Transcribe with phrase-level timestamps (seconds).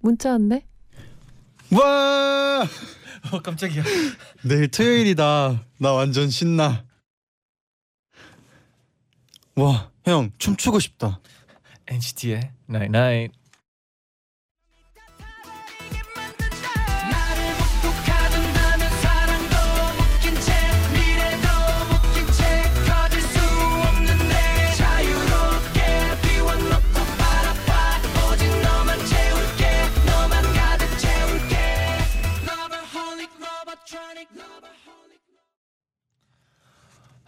[0.00, 0.64] 문자 왔네.
[1.72, 2.66] 와
[3.32, 3.82] 어 깜짝이야
[4.44, 5.64] 내일 토요일이다.
[5.78, 6.84] 나 완전 신나.
[9.56, 11.20] 와 형 춤추고 싶다.
[11.88, 13.38] NCT의 Night Night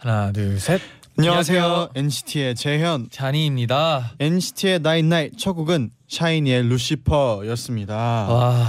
[0.01, 0.81] 하나 둘 셋
[1.15, 1.89] 안녕하세요.
[1.93, 3.07] NCT의 재현.
[3.11, 7.95] 쟈니입니다 NCT의 night night 첫 곡은 샤이니의 루시퍼였습니다.
[7.95, 8.67] 와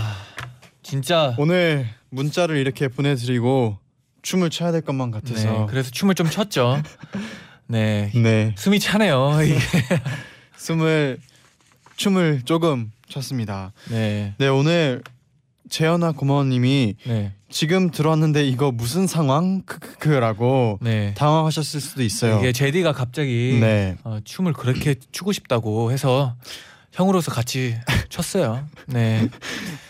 [0.82, 3.78] 진짜 오늘 문자를 이렇게 보내드리고
[4.20, 6.82] 춤을 춰야 될 것만 네, 같아서 그래서 춤을 좀 췄죠.
[7.66, 9.38] 네, 네 숨이 차네요.
[9.42, 9.58] 이게.
[10.58, 11.18] 숨을
[11.96, 13.72] 춤을 조금 췄습니다.
[13.88, 15.02] 네, 네 오늘
[15.72, 21.14] 재현아 고마워님이 네, 지금 들어왔는데 이거 무슨 상황 크크크라고 네.
[21.16, 22.38] 당황하셨을 수도 있어요.
[22.38, 23.96] 이게 제디가 갑자기 네.
[24.04, 26.36] 어, 춤을 그렇게 추고 싶다고 해서
[26.92, 27.74] 형으로서 같이
[28.10, 28.68] 췄어요.
[28.86, 29.30] 네,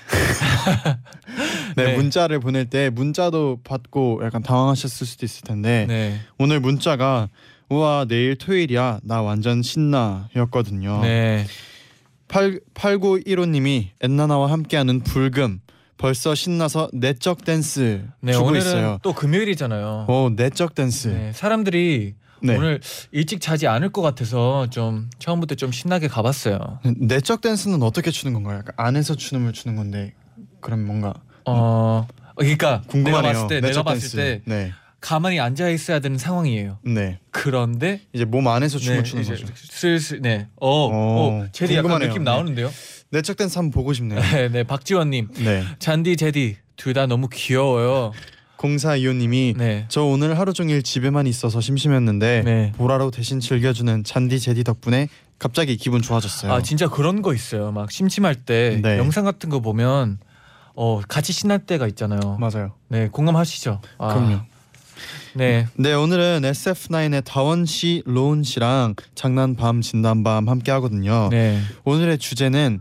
[1.76, 1.96] 네, 네.
[1.96, 7.28] 문자를 보낼 때 문자도 받고 약간 당황하셨을 수도 있을 텐데 네, 오늘 문자가
[7.70, 11.00] 우와 내일 토요일이야 나 완전 신나였거든요.
[11.02, 11.44] 네.
[12.28, 15.60] 8 8915님이 엔나나와 함께하는 불금
[16.02, 18.98] 벌써 신나서 내적 댄스 네, 주고 오늘은 있어요.
[19.02, 20.06] 또 금요일이잖아요.
[20.08, 21.08] 오 내적 댄스.
[21.08, 21.14] 네.
[21.14, 22.80] 네, 사람들이 오늘
[23.12, 26.80] 일찍 자지 않을 것 같아서 좀 처음부터 좀 신나게 가봤어요.
[26.98, 28.58] 내적 댄스는 어떻게 추는 건가요?
[28.58, 30.12] 약간 안에서 춤을 추는 건데
[30.60, 31.14] 그럼 뭔가
[31.46, 33.22] 어, 그러니까 궁금하네요.
[33.22, 34.16] 내가 봤을 때 내가 봤을 댄스.
[34.16, 34.72] 때 네.
[35.00, 36.78] 가만히 앉아 있어야 되는 상황이에요.
[36.84, 37.20] 네.
[37.30, 39.46] 그런데 이제 몸 안에서 춤을 네, 추는 거죠.
[39.54, 40.48] 슬슬 네.
[40.56, 42.08] 어, 어, 어 재디 약간 궁금하네요.
[42.08, 42.30] 느낌 네.
[42.32, 42.70] 나오는데요.
[43.20, 44.20] 댄스 한번 보고 싶네요.
[44.32, 44.62] 네, 네.
[44.62, 45.28] 박지원 님.
[45.34, 45.64] 네.
[45.78, 48.12] 잔디 제디 둘 다 너무 귀여워요.
[48.56, 49.86] 공사 이호님이 네.
[49.88, 52.72] 저 오늘 하루 종일 집에만 있어서 심심했는데 네.
[52.76, 55.08] 보라로 대신 즐겨주는 잔디 제디 덕분에
[55.38, 56.52] 갑자기 기분 좋아졌어요.
[56.52, 57.72] 아, 진짜 그런 거 있어요.
[57.72, 58.98] 막 심심할 때 네.
[58.98, 60.18] 영상 같은 거 보면
[60.74, 62.38] 어, 같이 신날 때가 있잖아요.
[62.38, 62.72] 맞아요.
[62.88, 63.80] 네, 공감하시죠?
[63.98, 64.40] 아, 그럼요.
[65.34, 65.66] 네.
[65.74, 71.28] 네 오늘은 SF9의 다원 씨, 로운 씨랑 장난밤 진단밤 함께 하거든요.
[71.30, 71.60] 네.
[71.84, 72.80] 오늘의 주제는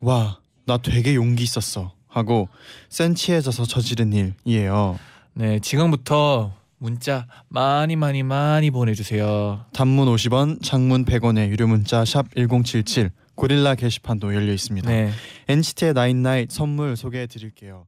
[0.00, 0.40] 와
[0.70, 2.48] 나 되게 용기 있었어 하고
[2.90, 5.00] 센치해져서 저지른 일이에요.
[5.34, 9.64] 네, 지금부터 문자 많이 많이 많이 보내 주세요.
[9.72, 14.88] 단문 50원, 장문 100원의 유료 문자 샵 #1077 고릴라 게시판도 열려 있습니다.
[14.88, 15.10] 네.
[15.48, 17.86] NCT의 나인나잇 선물 소개해 드릴게요.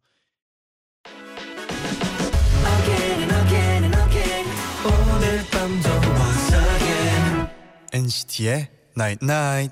[7.93, 9.71] NCT의 night night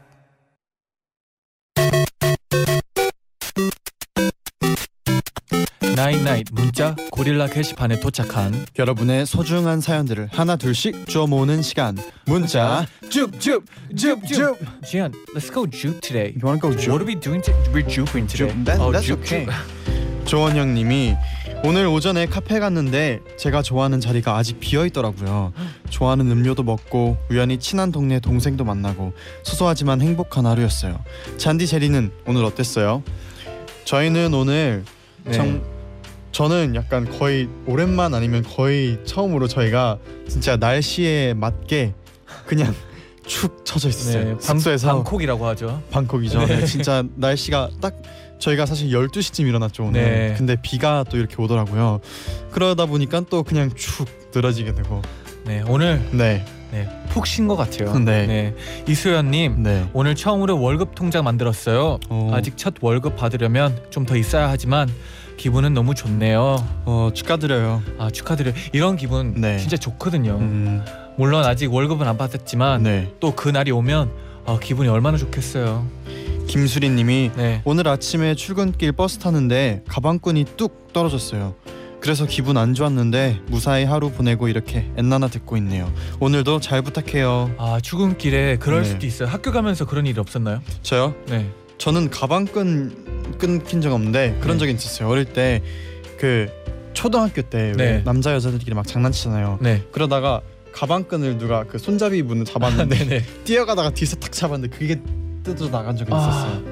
[6.05, 11.95] night night 문자 고릴라 게시판에 도착한 여러분의 소중한 사연들을 하나 둘씩 주워 모으는 시간
[12.25, 16.33] 문자 줍줍 줍줍 쟈니, let's go 줍 today.
[16.35, 16.95] You wanna go What 줍?
[16.95, 17.43] are we doing?
[17.45, 18.49] To, we're 줍ing today.
[18.49, 18.65] 줍.
[18.65, 19.45] That- oh, that's 줍, okay.
[19.45, 20.25] 줍.
[20.25, 21.17] 조원영님이
[21.65, 25.53] 오늘 오전에 카페 갔는데 제가 좋아하는 자리가 아직 비어 있더라고요.
[25.91, 29.13] 좋아하는 음료도 먹고 우연히 친한 동네 동생도 만나고
[29.43, 30.99] 소소하지만 행복한 하루였어요.
[31.37, 33.03] 잔디 제리는 오늘 어땠어요?
[33.85, 34.85] 저희는 오늘
[35.25, 35.33] 네.
[35.33, 35.63] 정,
[36.33, 39.99] 저는 약간 거의 오랜만 아니면 거의 처음으로 저희가
[40.29, 41.93] 진짜 날씨에 맞게
[42.47, 42.75] 그냥
[43.27, 44.25] 축 처져 있었어요.
[44.25, 45.83] 네, 방, 숙소에서 방콕이라고 하죠.
[45.91, 46.47] 방콕이죠.
[46.47, 46.61] 네.
[46.61, 47.95] 네, 진짜 날씨가 딱
[48.39, 50.03] 저희가 사실 12시쯤 일어났죠 오늘.
[50.03, 50.35] 네.
[50.39, 52.01] 근데 비가 또 이렇게 오더라고요.
[52.53, 55.03] 그러다 보니까 또 그냥 축 늘어지게 되고.
[55.45, 56.45] 네, 오늘 네.
[56.73, 57.93] 네, 푹 쉰 것 같아요.
[57.99, 58.55] 네.
[58.87, 59.89] 이수연님 네.
[59.93, 61.99] 오늘 처음으로 월급 통장 만들었어요.
[62.09, 64.89] 어, 아직 첫 월급 받으려면 좀 더 있어야 하지만
[65.41, 66.63] 기분은 너무 좋네요.
[66.85, 67.83] 어, 축하드려요.
[67.99, 68.53] 아 축하드려요.
[68.75, 69.57] 이런 기분 네.
[69.57, 70.37] 진짜 좋거든요.
[70.39, 70.85] 음,
[71.17, 73.11] 물론 아직 월급은 안 받았지만 네.
[73.21, 74.11] 또 그 날이 오면
[74.45, 75.87] 어, 기분이 얼마나 좋겠어요.
[76.47, 77.63] 김수리님이 네.
[77.65, 81.55] 오늘 아침에 출근길 버스 타는데 가방끈이 뚝 떨어졌어요.
[82.01, 85.91] 그래서 기분 안 좋았는데 무사히 하루 보내고 이렇게 엔나나 듣고 있네요.
[86.19, 87.51] 오늘도 잘 부탁해요.
[87.57, 88.89] 아 출근길에 그럴 네.
[88.91, 89.29] 수도 있어요.
[89.29, 90.61] 학교 가면서 그런 일이 없었나요?
[90.83, 91.15] 저요?
[91.29, 91.47] 네.
[91.81, 94.61] 저는 가방끈 끊긴 적 없는데 그런 네.
[94.61, 95.09] 적이 있었어요.
[95.09, 95.61] 어릴 때
[96.21, 96.49] 그
[96.93, 98.03] 초등학교 때왜 네.
[98.05, 99.59] 남자 여자들끼리 막 장난치잖아요.
[99.63, 99.83] 네.
[99.91, 100.43] 그러다가
[100.73, 103.25] 가방끈을 누가 그 손잡이 문을 잡았는데 네네.
[103.45, 105.01] 뛰어가다가 뒤에서 탁 잡았는데 그게
[105.43, 106.19] 뜯어져 나간 적이 아.
[106.19, 106.70] 있었어요.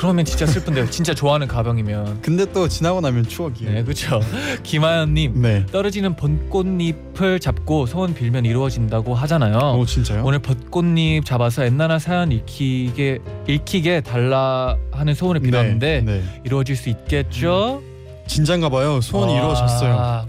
[0.00, 0.88] 그러면 진짜 슬픈데요.
[0.88, 2.22] 진짜 좋아하는 가방이면.
[2.22, 3.70] 근데 또 지나고 나면 추억이에요.
[3.70, 4.22] 네, 그렇죠.
[4.62, 5.66] 김하연님 네.
[5.70, 9.76] 떨어지는 벚꽃잎을 잡고 소원 빌면 이루어진다고 하잖아요.
[9.78, 10.22] 오 진짜요?
[10.24, 16.22] 오늘 벚꽃잎 잡아서 엔나나 사연 읽히게 읽히게 달라 하는 소원을 빌었는데 네, 네.
[16.44, 17.82] 이루어질 수 있겠죠?
[18.26, 19.02] 진짠가 봐요.
[19.02, 19.38] 소원이 와.
[19.38, 20.28] 이루어졌어요.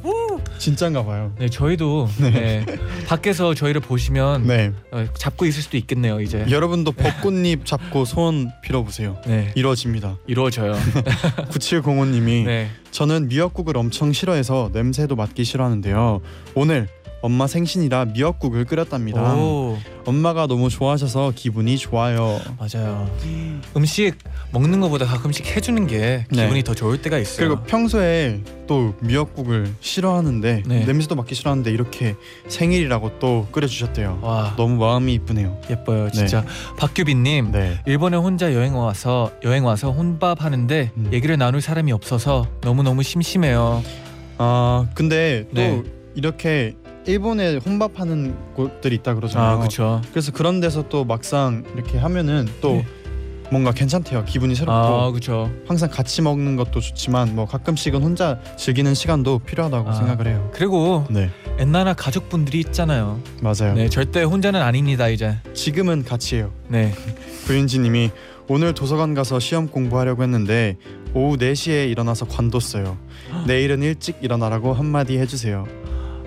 [0.62, 1.34] 진짠가 봐요.
[1.40, 2.64] 네, 저희도 네.
[3.08, 4.72] 밖에서 저희를 보시면 네.
[4.92, 6.46] 어, 잡고 있을 수도 있겠네요, 이제.
[6.52, 9.18] 여러분도 벚꽃잎 잡고 소원 빌어보세요.
[9.26, 10.20] 네, 이루어집니다.
[10.28, 10.74] 이루어져요.
[11.50, 12.70] 9705님이 네.
[12.92, 16.22] 저는 미역국을 엄청 싫어해서 냄새도 맡기 싫어하는데요.
[16.54, 16.88] 오늘
[17.22, 19.36] 엄마 생신이라 미역국을 끓였답니다.
[19.36, 22.40] 오, 엄마가 너무 좋아하셔서 기분이 좋아요.
[22.58, 23.10] 맞아요.
[23.78, 24.18] 음식
[24.52, 26.44] 먹는 것보다 가끔씩 해주는 게 네.
[26.44, 27.48] 기분이 더 좋을 때가 있어요.
[27.48, 30.86] 그리고 평소에 또 미역국을 싫어하는데 네.
[30.86, 32.16] 냄새도 맡기 싫어하는데 이렇게
[32.48, 34.20] 생일이라고 또 끓여주셨대요.
[34.22, 35.62] 와, 너무 마음이 이쁘네요.
[35.70, 36.44] 예뻐요, 진짜.
[36.78, 37.80] 박규빈님, 네.
[37.86, 41.10] 일본에 혼자 여행 와서 여행 와서 혼밥 하는데 음.
[41.14, 43.84] 얘기를 나눌 사람이 없어서 너무 너무 심심해요.
[44.40, 45.84] 아 근데 또 네.
[46.16, 46.76] 이렇게
[47.06, 49.52] 일본에 혼밥하는 곳들이 있다 그러잖아요.
[49.52, 50.02] 아, 그렇죠.
[50.12, 52.86] 그래서 그런 데서 또 막상 이렇게 하면은 또 네.
[53.52, 54.24] 뭔가 괜찮대요.
[54.26, 55.52] 기분이 새롭고 아, 그렇죠.
[55.68, 59.94] 항상 같이 먹는 것도 좋지만 뭐 가끔씩은 혼자 즐기는 시간도 필요하다고 아.
[59.94, 60.50] 생각을 해요.
[60.54, 63.20] 그리고 네 엔나나 가족분들이 있잖아요.
[63.42, 63.74] 맞아요.
[63.76, 65.38] 네, 절대 혼자는 아닙니다, 이제.
[65.54, 66.52] 지금은 같이 해요.
[66.70, 66.94] 네.
[67.46, 68.12] 구윤지님이
[68.48, 70.78] 오늘 도서관 가서 시험 공부하려고 했는데
[71.14, 72.98] 오후 4시에 일어나서 관뒀어요.
[73.48, 75.68] 내일은 일찍 일어나라고 한마디 해주세요.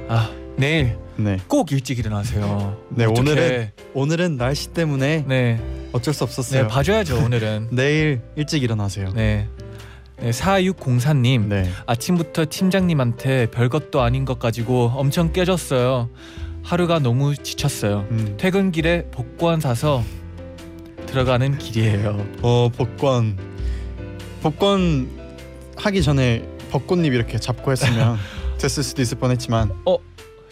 [0.08, 1.38] 아, 내일 네.
[1.48, 2.76] 꼭 일찍 일어나세요.
[2.90, 3.20] 네, 어떡해.
[3.20, 5.60] 오늘은 오늘은 날씨 때문에 네.
[5.92, 6.62] 어쩔 수 없었어요.
[6.62, 7.68] 네, 봐줘야죠, 오늘은.
[7.72, 9.12] 내일 일찍 일어나세요.
[9.14, 9.48] 네.
[10.20, 11.46] 네, 4604님.
[11.46, 11.70] 네.
[11.86, 16.08] 아침부터 팀장님한테 별것도 아닌 것 가지고 엄청 깨졌어요.
[16.62, 18.06] 하루가 너무 지쳤어요.
[18.10, 18.36] 음.
[18.38, 20.02] 퇴근길에 복권 사서
[21.06, 22.26] 들어가는 길이에요.
[22.42, 23.36] 어 복권
[24.40, 25.08] 복권
[25.76, 28.16] 하기 전에 벚꽃잎 이렇게 잡고 했으면
[28.58, 29.70] 됐을 수도 있을 뻔했지만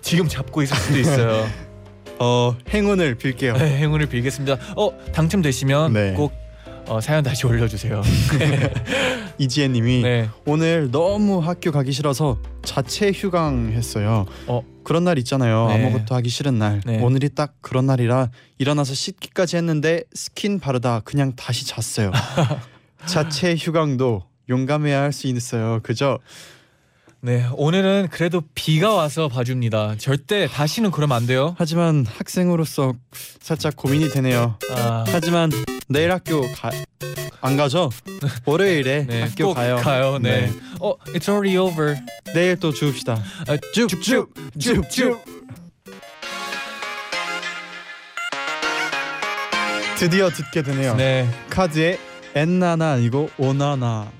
[0.03, 1.49] 지금 잡고 있을 수도 있어요.
[2.19, 3.57] 어 행운을 빌게요.
[3.57, 4.59] 네, 행운을 빌겠습니다.
[4.77, 6.13] 어 당첨되시면 네.
[6.13, 6.33] 꼭
[6.87, 8.03] 어, 사연 다시 올려주세요.
[9.39, 10.29] 이지혜님이 네.
[10.45, 14.27] 오늘 너무 학교 가기 싫어서 자체 휴강했어요.
[14.47, 14.63] 어.
[14.85, 15.69] 그런 날 있잖아요.
[15.69, 15.75] 네.
[15.87, 16.81] 아무것도 하기 싫은 날.
[16.85, 17.01] 네.
[17.01, 22.11] 오늘이 딱 그런 날이라 일어나서 씻기까지 했는데 스킨 바르다 그냥 다시 잤어요.
[23.07, 25.81] 자체 휴강도 용감해야 할 수 있어요.
[25.83, 26.19] 그죠?
[27.25, 29.95] 네 오늘은 그래도 비가 와서 봐줍니다.
[29.99, 31.55] 절대 다시는 그러면 안 돼요.
[31.57, 32.95] 하지만 학생으로서
[33.41, 34.59] 살짝 고민이 되네요.
[34.73, 35.53] 아, 하지만
[35.89, 36.73] 내일 학교 가...
[37.41, 37.91] 안 가죠?
[38.45, 39.77] 월요일에 네, 학교 꼭 가요.
[39.77, 40.19] 가요.
[40.19, 40.49] 네.
[40.49, 40.53] 네.
[40.81, 41.95] 어, it's already over.
[42.35, 43.13] 내일 또 주웁시다.
[43.15, 44.03] 아, 쭉 쭉
[44.59, 45.25] 쭉 쭉.
[49.97, 50.97] 드디어 듣게 되네요.
[50.97, 51.29] 네.
[51.51, 52.01] 카드의
[52.35, 54.11] 엔나나 아니고 오나나.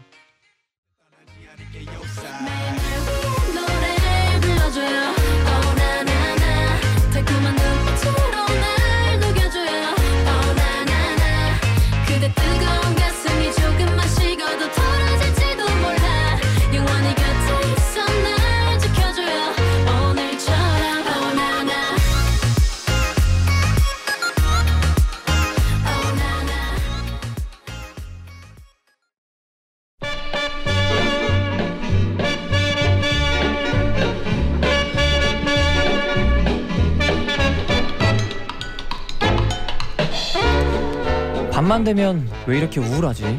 [41.63, 43.39] 밤만 되면 왜 이렇게 우울하지?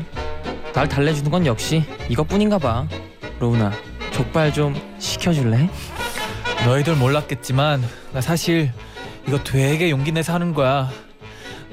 [0.73, 2.87] 날 달래주는 건 역시 이것뿐인가 봐.
[3.37, 3.73] 로우나,
[4.13, 5.69] 족발 좀 시켜줄래?
[6.63, 8.71] 너희들 몰랐겠지만 나 사실
[9.27, 10.89] 이거 되게 용기 내서 하는 거야.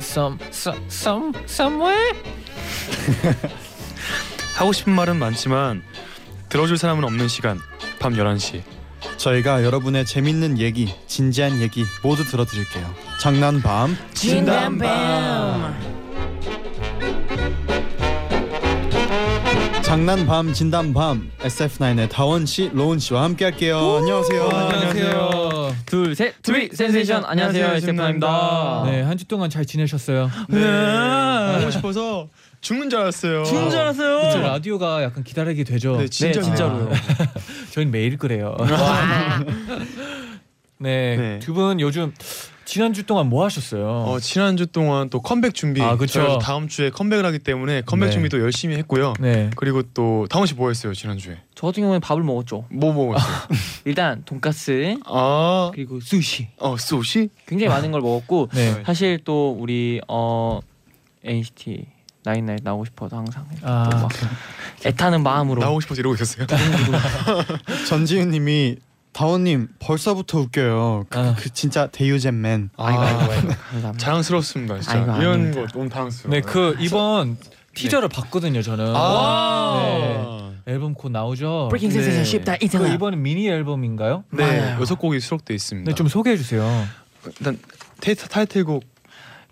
[0.01, 2.19] Some, some, some, somewhere.
[4.59, 5.85] 하고 싶은 말은 많지만
[6.49, 7.61] 들어줄 사람은 없는 시간
[8.01, 8.63] 밤 11시
[9.19, 12.93] 저희가 여러분의 재밌는 얘기, 진지한 얘기 모두 들어드릴게요.
[13.21, 13.97] 장난밤.
[14.15, 16.00] 진담밤.
[19.91, 23.97] 장난밤 진담밤 SF9의 다원 씨, 로운 씨와 함께 할게요.
[23.99, 24.49] 안녕하세요.
[24.49, 25.77] 안녕하세요.
[25.85, 27.25] 둘, 셋, 트윗 센세이션.
[27.25, 28.85] 안녕하세요, 에스프나입니다.
[28.87, 30.31] 네, 한 주 동안 잘 지내셨어요?
[30.49, 32.29] 네 하고 싶어서
[32.61, 34.31] 죽는 줄 알았어요 죽는 줄 알았어요.
[34.31, 35.97] 저 라디오가 약간 기다리게 되죠.
[35.97, 36.89] 네 진짜 네, 진짜로요
[37.73, 38.57] 저희는 매일 그래요.
[40.79, 41.39] 네, 네.
[41.41, 42.15] 두분 요즘
[42.71, 44.05] 지난주 동안 뭐 하셨어요?
[44.07, 45.83] 어, 지난주 동안 또 컴백 준비.
[45.83, 45.97] 아.
[45.97, 48.13] 저희가 다음 주에 컴백을 하기 때문에 컴백 네.
[48.13, 49.15] 준비도 열심히 했고요.
[49.19, 49.51] 네.
[49.57, 51.39] 그리고 또 다원 씨뭐 했어요 지난주에?
[51.57, 52.67] 저 같은 경우는 밥을 먹었죠.
[52.71, 53.49] 뭐 먹었어요?
[53.87, 57.31] 일단 돈가스 아, 그리고 수시 어 소시?
[57.45, 58.85] 굉장히 많은 걸 먹었고 네.
[58.87, 60.61] 사실 또 우리 어
[61.25, 61.87] NCT
[62.23, 64.07] 나인나인 나오고 싶어서 항상 아,
[64.87, 66.47] 애타는 마음으로 나오고 싶어서 이러고 있었어요.
[67.89, 68.77] 전지훈님이
[69.13, 71.07] 다원님 벌써부터 웃겨요.
[71.09, 71.35] 그, 아.
[71.37, 72.71] 그 진짜 대유잼맨.
[72.77, 73.93] 아이고 아이고 아이고 감사합니다.
[73.99, 74.81] 자랑스럽습니다.
[74.81, 75.61] 진짜 아이고, 이런 아닙니다.
[75.63, 76.35] 거 너무 당황스러워.
[76.35, 77.37] 네, 그 이번
[77.75, 78.93] 티저를 봤거든요, 저는.
[78.97, 80.73] 아, 네.
[80.73, 81.71] 앨범 곧 나오죠.
[81.73, 82.25] 네.
[82.25, 82.89] 쉽다 그 이잖아.
[82.89, 84.25] 이번에 미니 앨범인가요?
[84.31, 84.81] 네, 맞아요.
[84.81, 85.91] 여섯 곡이 수록돼 있습니다.
[85.91, 86.65] 네, 좀 소개해 주세요.
[87.27, 87.59] 일단
[88.01, 88.85] 테, 타이틀곡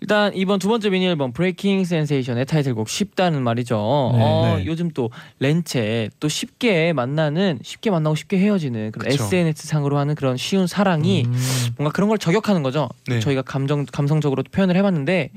[0.01, 3.75] 일단 이번 두 번째 미니 앨범 Breaking Sensation의 타이틀곡 쉽다는 말이죠.
[4.15, 4.65] 네, 어, 네.
[4.65, 9.23] 요즘 또 렌체 또 쉽게 만나는 쉽게 만나고 쉽게 헤어지는 그런 그쵸.
[9.25, 11.37] SNS 상으로 하는 그런 쉬운 사랑이 음.
[11.77, 12.87] 뭔가 그런 걸 저격하는 거죠.
[13.07, 13.19] 네.
[13.19, 15.31] 저희가 감정 감성적으로 표현을 해봤는데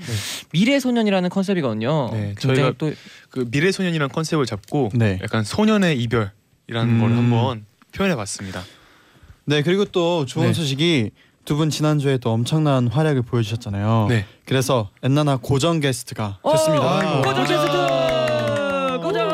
[0.52, 2.10] 미래 소년이라는 컨셉이거든요.
[2.12, 2.92] 네, 저희가- 또
[3.30, 5.18] 그 미래 소년이란 컨셉을 잡고 네.
[5.22, 6.30] 약간 소년의 이별이라는
[6.94, 7.00] 음.
[7.00, 7.64] 걸 한번
[7.96, 8.62] 표현해봤습니다.
[9.46, 10.52] 네 그리고 또 좋은 네.
[10.52, 11.10] 소식이
[11.44, 14.06] 두 분 지난주에 또 엄청난 활약을 보여주셨잖아요.
[14.08, 14.24] 네.
[14.46, 17.22] 그래서 엔나나 고정 게스트가 어, 됐습니다.
[17.22, 19.32] 고정 게스트 고정.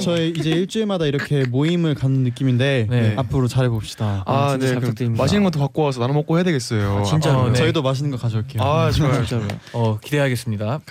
[0.00, 3.14] 저희 이제 일주일마다 이렇게 모임을 갖는 느낌인데 네.
[3.16, 4.24] 앞으로 잘해봅시다.
[4.26, 4.72] 아, 아, 진짜 네.
[4.72, 5.22] 잘 부탁드립니다.
[5.22, 6.98] 맛있는 것도 갖고 와서 나눠 먹고 해야 되겠어요.
[6.98, 7.38] 아, 진짜로.
[7.40, 7.54] 어, 네.
[7.54, 8.60] 저희도 맛있는 거 가져올게요.
[8.62, 9.24] 아, 좋아요.
[9.24, 9.44] 진짜로.
[9.74, 10.80] 어, 기대하겠습니다.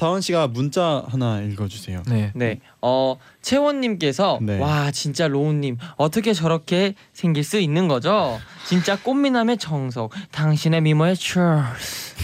[0.00, 2.02] 다원 씨가 문자 하나 읽어주세요.
[2.08, 2.32] 네.
[2.34, 4.58] 네, 어 채원님께서 네.
[4.58, 8.40] 와 진짜 로운님 어떻게 저렇게 생길 수 있는 거죠?
[8.66, 12.14] 진짜 꽃미남의 정석, 당신의 미모의 Cheers.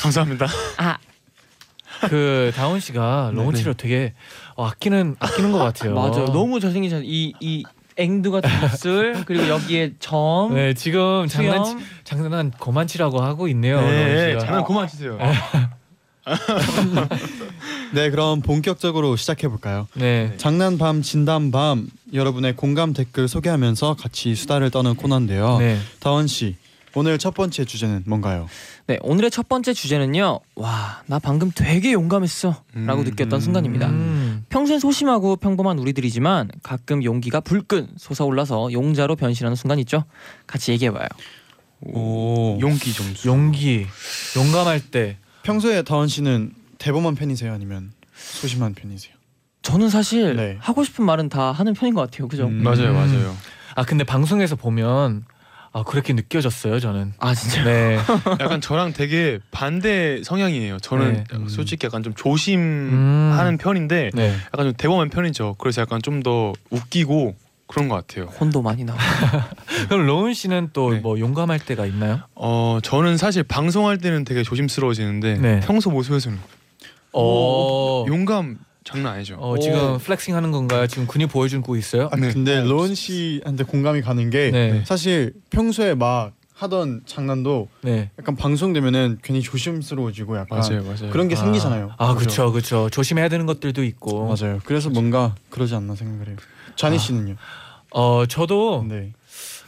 [0.00, 0.46] 감사합니다.
[0.76, 0.98] 아
[2.08, 4.14] 그 다운 씨가 네, 로운치를 되게
[4.54, 5.94] 어, 아끼는 아끼는 것 같아요.
[5.94, 6.26] 맞아요.
[6.26, 7.02] 너무 잘생기셨.
[7.04, 7.64] 이이
[7.96, 11.64] 앵두 같은 입술 그리고 여기에 점, 네, 지금 장난.
[12.04, 13.80] 장난 거만치라고 하고 있네요.
[13.80, 14.38] 네, 로운.
[14.38, 15.18] 장난 그만 치세요.
[17.94, 19.88] 네 그럼 본격적으로 시작해 볼까요?
[19.94, 20.34] 네.
[20.36, 25.58] 장난밤 진담밤 여러분의 공감 댓글 소개하면서 같이 수다를 떠는 코너인데요.
[25.58, 25.78] 네.
[26.00, 26.56] 다원 씨
[26.94, 28.48] 오늘 첫 번째 주제는 뭔가요?
[28.86, 30.40] 네 오늘의 첫 번째 주제는요.
[30.56, 33.40] 와 나 방금 되게 용감했어라고 음, 느꼈던 음.
[33.40, 33.88] 순간입니다.
[33.88, 34.44] 음.
[34.50, 40.04] 평소엔 소심하고 평범한 우리들이지만 가끔 용기가 불끈 솟아올라서 용자로 변신하는 순간 있죠.
[40.46, 41.06] 같이 얘기해 봐요.
[41.80, 42.58] 오.
[42.60, 43.28] 용기 점수.
[43.28, 43.86] 용기,
[44.36, 45.16] 용감할 때.
[45.48, 49.14] 평소에 다원 씨는 대범한 편이세요 아니면 소심한 편이세요?
[49.62, 50.58] 저는 사실 네.
[50.60, 52.28] 하고 싶은 말은 다 하는 편인 것 같아요.
[52.28, 52.46] 그죠?
[52.46, 52.62] 음.
[52.62, 53.34] 맞아요, 맞아요.
[53.74, 55.24] 아 근데 방송에서 보면
[55.72, 57.14] 아 그렇게 느껴졌어요 저는.
[57.18, 57.64] 아 진짜.
[57.64, 57.96] 네.
[58.40, 60.80] 약간 저랑 되게 반대 성향이에요.
[60.80, 61.18] 저는 네.
[61.20, 61.48] 약간 음.
[61.48, 63.58] 솔직히 약간 좀 조심하는 음.
[63.58, 64.36] 편인데 네.
[64.52, 65.56] 약간 좀 대범한 편이죠.
[65.58, 67.36] 그래서 약간 좀 더 웃기고
[67.68, 68.24] 그런 것 같아요.
[68.26, 68.98] 혼도 많이 나고.
[69.88, 71.00] 그럼 로운 씨는 또 네.
[71.00, 72.20] 뭐 용감할 때가 있나요?
[72.34, 75.60] 어 저는 사실 방송할 때는 되게 조심스러워지는데 네.
[75.60, 76.38] 평소 모습에서는
[77.12, 78.04] 어.
[78.08, 79.36] 용감 장난 아니죠.
[79.38, 80.86] 어 지금 플렉싱 하는 건가요?
[80.86, 82.08] 지금 근육 보여주고 있어요?
[82.10, 82.32] 아, 네.
[82.32, 84.82] 근데 로운 씨한테 공감이 가는 게 네.
[84.86, 88.10] 사실 평소에 막 하던 장난도 네.
[88.18, 91.10] 약간 방송되면은 괜히 조심스러워지고 약간 맞아요, 맞아요.
[91.10, 91.38] 그런 게 아.
[91.38, 91.92] 생기잖아요.
[91.98, 92.14] 아?
[92.14, 92.88] 그렇죠, 그렇죠.
[92.90, 94.34] 조심해야 되는 것들도 있고.
[94.34, 94.58] 맞아요.
[94.64, 96.36] 그래서 뭔가 그러지 않나 생각을 해요.
[96.78, 96.98] 자니 아.
[96.98, 97.34] 씨는요?
[97.90, 99.12] 어 저도 네.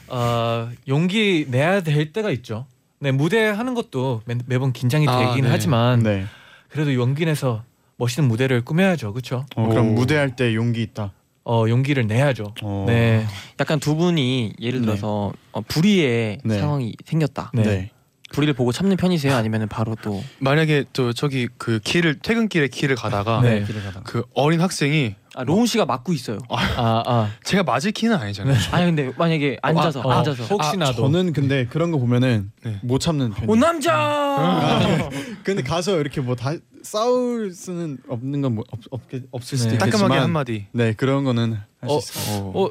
[0.07, 2.65] 어, 용기 내야 될 때가 있죠.
[2.99, 5.49] 네 무대 하는 것도 매, 매번 긴장이 아, 되긴 네.
[5.51, 6.25] 하지만 네.
[6.69, 7.63] 그래도 용기 내서
[7.97, 9.45] 멋있는 무대를 꾸며야죠, 그렇죠?
[9.55, 9.93] 어, 그럼 오.
[9.93, 11.11] 무대할 때 용기 있다.
[11.43, 12.53] 어 용기를 내야죠.
[12.63, 12.85] 어.
[12.87, 13.25] 네,
[13.59, 14.85] 약간 두 분이 예를 네.
[14.85, 16.59] 들어서 어, 불의의 네.
[16.59, 17.51] 상황이 생겼다.
[17.53, 17.91] 네.
[18.31, 18.35] 네.
[18.35, 19.35] 불의를 보고 참는 편이세요?
[19.35, 23.63] 아니면 바로 또 만약에 저 저기 그 길을 퇴근길에 길을 가다가 네.
[23.65, 24.01] 길을 가다.
[24.03, 26.39] 그 어린 학생이 아, 로운 씨가 맞고 있어요.
[26.49, 27.29] 아 아.
[27.43, 28.55] 제가 맞을 키는 아니잖아요.
[28.71, 32.79] 아니 근데 만약에 앉아서 어, 앉아서 혹시나 도 저는 근데 그런 거 보면은 네.
[32.81, 33.51] 못 참는 편이에요.
[33.51, 35.09] 오 남자.
[35.43, 39.77] 근데 가서 이렇게 뭐 다 싸울 수는 없는 건 뭐, 없, 없게, 없을 수도 네.
[39.77, 40.65] 따끔하게 있겠지만 한마디.
[40.71, 42.51] 네 그런 거는 할 수 어, 있어요.
[42.55, 42.69] 어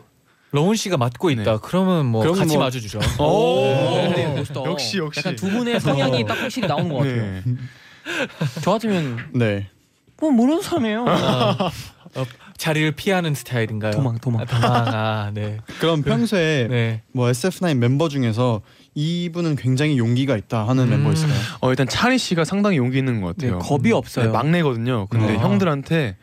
[0.52, 1.52] 로운 씨가 맡고 있다.
[1.52, 1.58] 네.
[1.62, 2.98] 그러면 뭐 그럼 같이 뭐- 맞아주죠.
[3.20, 3.62] 오.
[4.14, 4.64] 네, 멋있다.
[4.64, 5.20] 역시, 역시.
[5.20, 7.16] 약간 두 분의 성향이 딱 확실히 나오는 것 같아요.
[7.16, 7.42] 네.
[8.62, 9.68] 저 같으면 네.
[10.18, 11.04] 뭐 모르는 사람이에요.
[11.08, 11.70] 아,
[12.16, 12.24] 어,
[12.56, 13.92] 자리를 피하는 스타일인가요?
[13.92, 14.42] 도망 도망.
[14.42, 14.88] 아, 도망.
[14.88, 15.58] 아 네.
[15.78, 17.02] 그럼 평소에 네.
[17.12, 18.60] 뭐 SF9 멤버 중에서
[18.94, 20.90] 이분은 굉장히 용기가 있다 하는 음.
[20.90, 21.38] 멤버 있을까요?
[21.60, 23.60] 어 일단 차리 씨가 상당히 용기 있는 것 네, 같아요.
[23.60, 24.26] 겁이 없어요.
[24.26, 25.06] 네, 막내거든요.
[25.08, 25.40] 근데 아.
[25.40, 26.16] 형들한테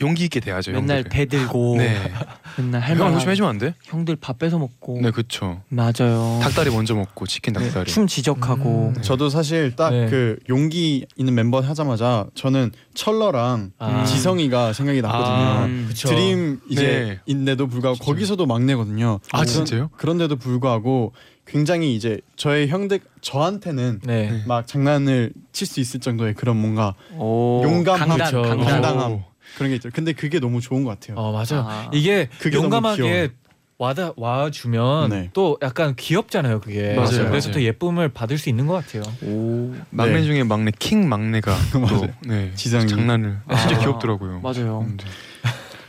[0.00, 0.72] 용기 있게 대하죠.
[0.72, 1.10] 맨날 형들을.
[1.10, 1.96] 배 들고 네.
[2.56, 3.74] 맨날 할형 조심해주면 안 돼?
[3.84, 5.62] 형들 밥 뺏어 먹고 네, 그렇죠.
[5.68, 6.40] 맞아요.
[6.42, 7.90] 닭다리 먼저 먹고 치킨 네, 닭다리.
[7.90, 9.02] 춤 지적하고 음.
[9.02, 10.08] 저도 사실 딱 네.
[10.08, 14.04] 그 용기 있는 멤버 하자마자 저는 철러랑 아.
[14.04, 15.26] 지성이가 생각이 났거든요.
[15.26, 15.84] 아, 음.
[15.88, 16.08] 그쵸.
[16.08, 17.18] 드림 이제 네.
[17.26, 18.04] 인데도 불구하고 진짜.
[18.10, 19.20] 거기서도 막내거든요.
[19.32, 19.90] 아, 그런- 진짜요?
[19.96, 21.12] 그런데도 불구하고
[21.46, 24.42] 굉장히 이제 저의 형들 저한테는 네.
[24.46, 28.32] 막 장난을 칠 수 있을 정도의 그런 뭔가 오, 용감함, 강단.
[28.42, 28.60] 강단.
[28.60, 29.22] 당당함 오.
[29.56, 29.90] 그런 게 있죠.
[29.92, 31.16] 근데 그게 너무 좋은 것 같아요.
[31.16, 31.58] 어 맞아.
[31.58, 31.90] 아.
[31.92, 33.30] 이게 그게 너무 용감하게.
[33.78, 35.30] 와다 와주면 네.
[35.32, 36.60] 또 약간 귀엽잖아요.
[36.60, 36.92] 그게.
[36.94, 37.52] 맞아요, 그래서 맞아요.
[37.54, 39.02] 더 예쁨을 받을 수 있는 것 같아요.
[39.22, 40.22] 오, 막내 네.
[40.24, 42.08] 중에 막내 킹 막내가 또 맞아요.
[42.26, 42.86] 네, 지성이.
[42.86, 43.78] 장난을 진짜 아.
[43.80, 44.40] 귀엽더라고요.
[44.40, 44.80] 맞아요.
[44.86, 45.06] 음, 네.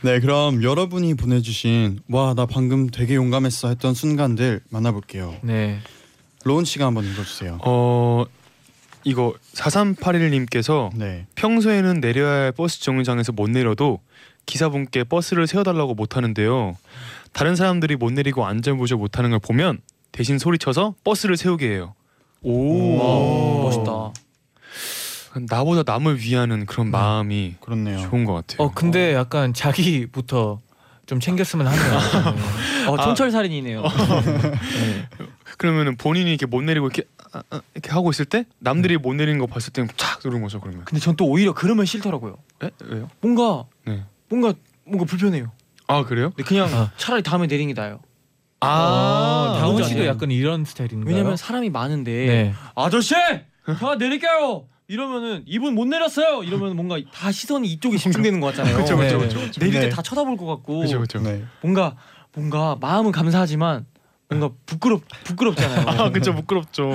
[0.14, 5.34] 네, 그럼 여러분이 보내주신 와 나 방금 되게 용감했어 했던 순간들 만나볼게요.
[5.42, 5.78] 네.
[6.44, 7.58] 로운 씨가 한번 읽어주세요.
[7.62, 8.24] 어
[9.04, 14.00] 이거 4381님께서 네, 평소에는 내려야 할 버스 정류장에서 못 내려도
[14.46, 16.76] 기사분께 버스를 세워달라고 못 하는데요.
[17.32, 19.80] 다른 사람들이 못 내리고 안전 보조 못 하는 걸 보면
[20.12, 21.94] 대신 소리쳐서 버스를 세우게 해요.
[22.42, 24.12] 오, 와, 멋있다.
[25.48, 26.92] 나보다 남을 위하는 그런 네.
[26.92, 27.98] 마음이 그렇네요.
[28.10, 28.66] 좋은 것 같아요.
[28.66, 30.60] 어 근데 약간 자기부터
[31.06, 31.98] 좀 챙겼으면 하네요.
[32.90, 33.04] 어, 아.
[33.04, 33.82] 촌철살인이네요.
[33.82, 35.08] 네.
[35.56, 39.38] 그러면은 본인이 이렇게 못 내리고 이렇게 아, 아, 이렇게 하고 있을 때 남들이 못 내리는
[39.38, 40.84] 거 봤을 때는 쫙 누른 거죠 그러면.
[40.84, 42.36] 근데 전 또 오히려 그러면 싫더라고요.
[42.64, 42.70] 에?
[42.84, 43.08] 왜요?
[43.20, 44.04] 뭔가 네.
[44.28, 45.50] 뭔가 뭔가 불편해요.
[45.86, 46.30] 아 그래요?
[46.30, 46.90] 근데 그냥 아.
[46.96, 48.00] 차라리 다음에 내리는 게 나아요.
[48.60, 50.06] 아, 다운 뭔지 씨도?
[50.06, 51.12] 약간 이런 스타일인가요?
[51.12, 52.54] 왜냐면 사람이 많은데 네.
[52.76, 53.14] 아저씨
[53.78, 54.66] 저 내릴게요.
[54.88, 56.42] 이러면은 이분 못 내렸어요.
[56.44, 58.74] 이러면 뭔가 다 시선이 이쪽에 집중되는 것 같잖아요.
[58.74, 59.08] 그렇죠 네.
[59.16, 59.60] 그렇죠 그렇죠.
[59.60, 59.88] 내릴 네.
[59.88, 61.20] 때다 쳐다볼 것 같고 그렇죠 그렇죠.
[61.20, 61.96] 네, 뭔가
[62.34, 63.86] 뭔가 마음은 감사하지만
[64.38, 65.88] 뭔가 부끄럽 부끄럽잖아요.
[65.88, 66.92] 아 그렇죠 부끄럽죠.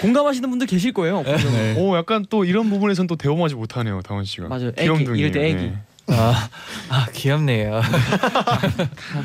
[0.00, 1.22] 공감하시는 분들 계실 거예요.
[1.22, 1.74] 네.
[1.78, 4.48] 오 약간 또 이런 부분에선 또 대범하지 못하네요 다원 씨가.
[4.48, 4.72] 맞아요.
[4.76, 5.04] 애기.
[5.16, 5.62] 이럴 때 애기.
[5.62, 5.78] 네.
[6.08, 6.48] 아,
[6.88, 7.80] 아 귀엽네요.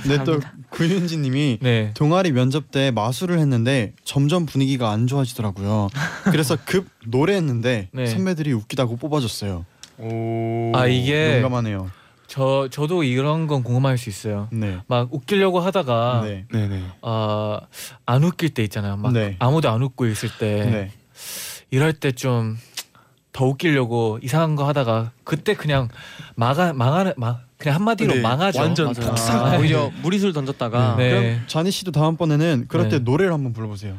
[0.02, 0.40] 근데 또
[0.70, 1.92] 구윤지님이 네.
[1.94, 5.90] 동아리 면접 때 마술을 했는데 점점 분위기가 안 좋아지더라고요.
[6.26, 8.06] 그래서 급 노래했는데 네.
[8.08, 9.66] 선배들이 웃기다고 뽑아줬어요.
[10.00, 10.72] 오.
[10.74, 11.92] 아 이게 용감하네요.
[12.32, 14.48] 저 저도 이런 건 궁금할 수 있어요.
[14.54, 16.82] 네, 막 웃기려고 하다가 네, 네네.
[17.02, 17.58] 어,
[18.06, 18.96] 안 웃길 때 있잖아요.
[18.96, 19.36] 막 네.
[19.40, 20.92] 아무도 안 웃고 있을 때 네.
[21.72, 22.58] 이럴 때 좀
[23.34, 25.88] 더 웃기려고 이상한 거 하다가 그때 그냥
[26.36, 28.60] 망하 망하는 막 그냥 한마디로 네, 망하죠.
[28.60, 29.10] 완전 맞아요.
[29.10, 29.46] 폭삭.
[29.46, 31.10] 아, 오히려 무리수를 던졌다가 네.
[31.10, 32.98] 그럼 자니 씨도 다음번에는 그럴 네.
[32.98, 33.98] 때 노래를 한번 불러보세요.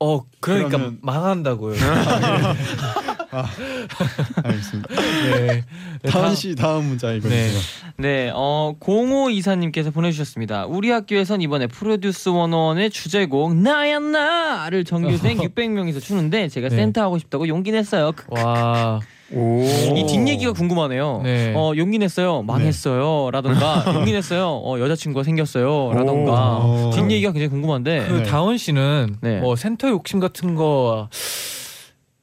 [0.00, 1.76] 어 그러니까 그러면- 망한다고요.
[4.44, 4.88] 알겠습니다.
[4.94, 5.64] 네.
[6.02, 7.60] 네, 다원 씨 다음 문자 읽어주세요.
[7.96, 10.66] 네, 어 0524님께서 보내주셨습니다.
[10.66, 16.76] 우리 학교에선 이번에 프로듀스 101의 주제곡 나야 나를 전교생 600명이서 추는데 제가 네.
[16.76, 18.12] 센터 하고 싶다고 용기 냈어요.
[18.28, 19.00] 와.
[19.34, 19.62] 오.
[19.96, 21.22] 이 뒷얘기가 궁금하네요.
[21.24, 21.54] 네.
[21.56, 22.42] 어 용기 냈어요.
[22.42, 23.30] 망했어요.
[23.30, 24.60] 라던가 용기 냈어요.
[24.62, 25.92] 어 여자친구가 생겼어요.
[25.94, 26.90] 라던가 오.
[26.90, 28.22] 뒷얘기가 굉장히 궁금한데 그 네.
[28.24, 29.40] 다원 씨는 네.
[29.40, 31.08] 뭐 센터 욕심 같은 거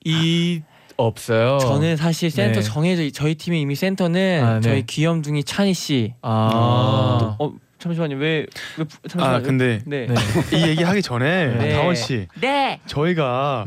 [0.06, 0.62] 이
[1.06, 1.60] 없어요.
[1.60, 2.62] 저는 사실 센터 네.
[2.62, 4.62] 정해져 저희 팀의 이미 센터는 아, 네.
[4.62, 6.14] 저희 귀염둥이 찬희 씨.
[6.22, 7.36] 아.
[7.40, 8.18] 어 잠시만요.
[8.18, 8.46] 왜,
[8.78, 9.36] 왜 잠시만요.
[9.38, 10.06] 아 근데 네.
[10.08, 10.16] 네.
[10.58, 11.74] 이 얘기 하기 전에 네.
[11.74, 12.82] 다원 씨 네.
[12.88, 13.64] 저희가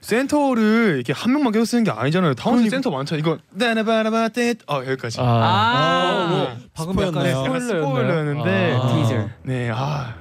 [0.00, 2.34] 센터를 이렇게 한 명만 계속 쓰는 게 아니잖아요.
[2.34, 3.20] 다원 씨 센터 많잖아요.
[3.20, 5.20] 이거 나나바라바 떼 아 여기까지.
[5.20, 5.24] 아.
[5.24, 7.30] 아, 뭐, 방금 스포였나요?
[7.30, 8.86] 약간 약간 스포일러였는데 아.
[8.88, 9.28] 티저.
[9.42, 10.14] 네 아.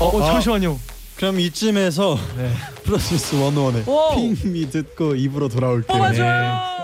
[0.00, 0.26] 어, 아.
[0.32, 0.78] 잠시만요.
[1.16, 2.52] 그럼 이쯤에서 네.
[2.84, 4.14] 프로듀스 101의 오!
[4.34, 5.86] 핑미 듣고 입으로 돌아올게요.
[5.96, 6.26] 뽑아줘요.
[6.26, 6.75] I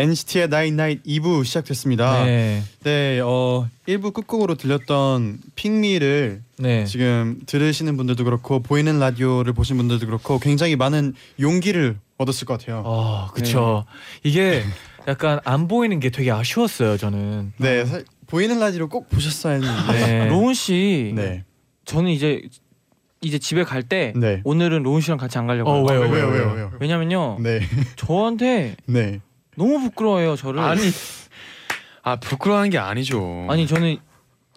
[0.00, 2.24] NCT의 night night 2부 시작됐습니다.
[2.24, 3.20] 네, 네.
[3.22, 6.84] 어 1부 끝곡으로 들렸던 Pick Me를 네.
[6.86, 12.82] 지금 들으시는 분들도 그렇고 보이는 라디오를 보신 분들도 그렇고 굉장히 많은 용기를 얻었을 것 같아요.
[12.84, 13.84] 어, 그쵸.
[14.22, 14.62] 이게
[15.08, 17.52] 약간 안 보이는 게 되게 아쉬웠어요, 저는.
[17.56, 19.92] 네, 사- 보이는 라디오 꼭 보셨어야 했는데.
[20.06, 20.28] 네.
[20.28, 21.12] 로운 씨.
[21.16, 21.44] 네,
[21.84, 22.42] 저는 이제
[23.22, 24.40] 이제 집에 갈때 네.
[24.44, 25.70] 오늘은 로운 씨랑 같이 안 가려고.
[25.70, 26.52] 어, 왜요, 왜요, 왜요, 왜요?
[26.54, 26.72] 왜요?
[26.80, 27.38] 왜냐면요.
[27.40, 27.60] 네,
[27.96, 29.20] 저한테 네.
[29.56, 30.60] 너무 부끄러워해요, 저를.
[30.60, 30.80] 아니
[32.02, 33.46] 아 부끄러워하는 게 아니죠.
[33.48, 33.98] 아니, 저는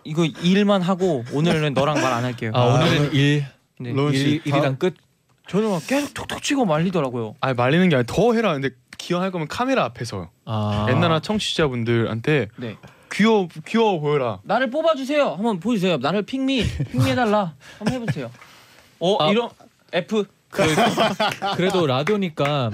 [0.05, 2.51] 이거 일만 하고 오늘은 너랑 말 안 할게요.
[2.53, 3.45] 아, 오늘은 일,
[3.79, 3.91] 네.
[3.91, 4.95] 로운 씨 일, 일이랑 끝.
[5.47, 7.35] 저는 막 계속 톡톡 치고 말리더라고요.
[7.41, 8.53] 아 말리는 게 아니라 더 해라.
[8.53, 10.87] 근데 기왕할 거면 카메라 앞에서 아.
[10.89, 12.77] 옛날 청취자분들한테 네.
[13.11, 14.39] 귀여워 귀여워 보여라.
[14.43, 15.31] 나를 뽑아주세요.
[15.35, 15.97] 한번 보여주세요.
[15.97, 17.55] 나를 핑미 핑미 해달라.
[17.77, 18.31] 한번 해보세요.
[18.99, 19.31] 어 아.
[19.31, 19.49] 이런
[19.91, 22.71] F 그, 그래도 라디오니까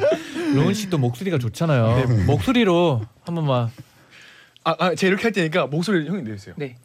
[0.54, 2.26] 로운 씨도 목소리가 좋잖아요.
[2.26, 3.70] 목소리로 한 번만.
[4.64, 6.56] 아, 아 제가 이렇게 할 테니까 목소리를 형이 내주세요.
[6.58, 6.76] 네.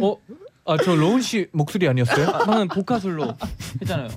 [0.00, 0.16] 어,
[0.64, 2.28] 아 저 로운 씨 목소리 아니었어요?
[2.28, 3.34] 아, 방금 보카술로
[3.80, 4.08] 했잖아요.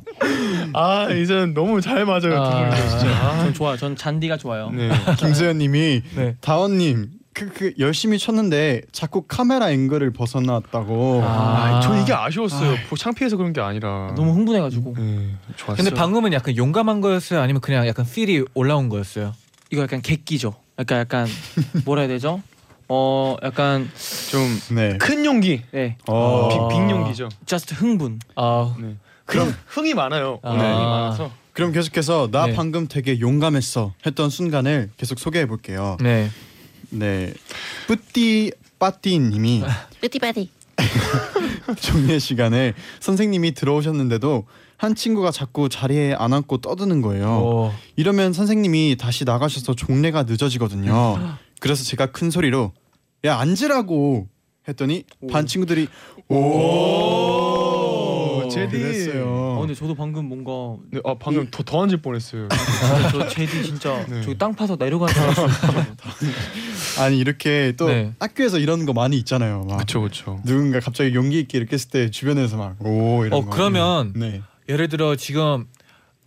[0.74, 2.70] 아 이제는 너무 잘 맞아요 두 아.
[2.70, 3.38] 분이 진짜.
[3.38, 3.78] 전 좋아.
[3.78, 4.70] 전 잔디가 좋아요.
[4.70, 4.90] 네.
[5.18, 6.36] 김세현님이 네.
[6.42, 11.22] 다원님 그, 그 열심히 쳤는데 자꾸 카메라 앵글을 벗어났다고.
[11.24, 11.78] 아.
[11.78, 12.76] 아, 저 이게 아쉬웠어요.
[12.90, 14.14] 뭐 창피해서 그런 게 아니라.
[14.16, 15.78] 너무 흥분해가지고 네, 좋았어요.
[15.78, 17.40] 근데 방금은 약간 용감한 거였어요?
[17.40, 19.34] 아니면 그냥 약간 필이 올라온 거였어요?
[19.72, 20.54] 이거 약간 객기죠.
[20.78, 21.28] 약간 약간
[21.86, 22.42] 뭐라 해야 되죠?
[22.90, 23.90] 어 약간
[24.30, 24.98] 좀 네.
[24.98, 26.50] 큰 용기, 네 어.
[26.50, 26.50] 아.
[26.50, 27.30] 빅, 빅 용기죠.
[27.46, 28.20] just 흥분.
[28.36, 28.96] 아, 네.
[29.26, 30.40] 그럼 흥이 많아요.
[30.44, 30.52] 아.
[30.52, 31.32] 오늘 흥이 많아서.
[31.54, 32.54] 그럼 계속해서 나 네.
[32.54, 35.98] 방금 되게 용감했어 했던 순간을 계속 소개해 볼게요.
[36.02, 36.30] 네.
[36.92, 37.34] 네.
[37.88, 39.64] 뿌띠 빠띠님이
[40.02, 40.50] 뿌띠빠디.
[41.80, 44.46] 종례 시간에 선생님이 들어오셨는데도
[44.78, 47.28] 한 친구가 자꾸 자리에 안 앉고 떠드는 거예요.
[47.30, 47.76] 어.
[47.96, 51.38] 이러면 선생님이 다시 나가셔서 종례가 늦어지거든요.
[51.60, 52.72] 그래서 제가 큰 소리로
[53.26, 54.28] 야 앉으라고
[54.68, 55.88] 했더니 반 친구들이
[56.30, 56.36] 오,
[58.52, 58.80] 제디.
[58.80, 59.26] 그랬어요.
[59.28, 62.48] 어, 근데 저도 방금 뭔가 네, 아 방금 더, 더 앉을 뻔했어요.
[62.50, 64.22] 진짜 저 제디 진짜 네.
[64.22, 65.50] 저기 땅 파서 내려가는 줄 알았어요.
[67.00, 68.14] 아니 이렇게 또 네.
[68.20, 69.64] 학교에서 이런 거 많이 있잖아요.
[69.68, 70.40] 막 그렇죠, 그렇죠.
[70.46, 73.50] 누군가 갑자기 용기 있게 이렇게 했을 때 주변에서 막 오 이런 어, 거.
[73.52, 75.66] 그러면 네, 예를 들어 지금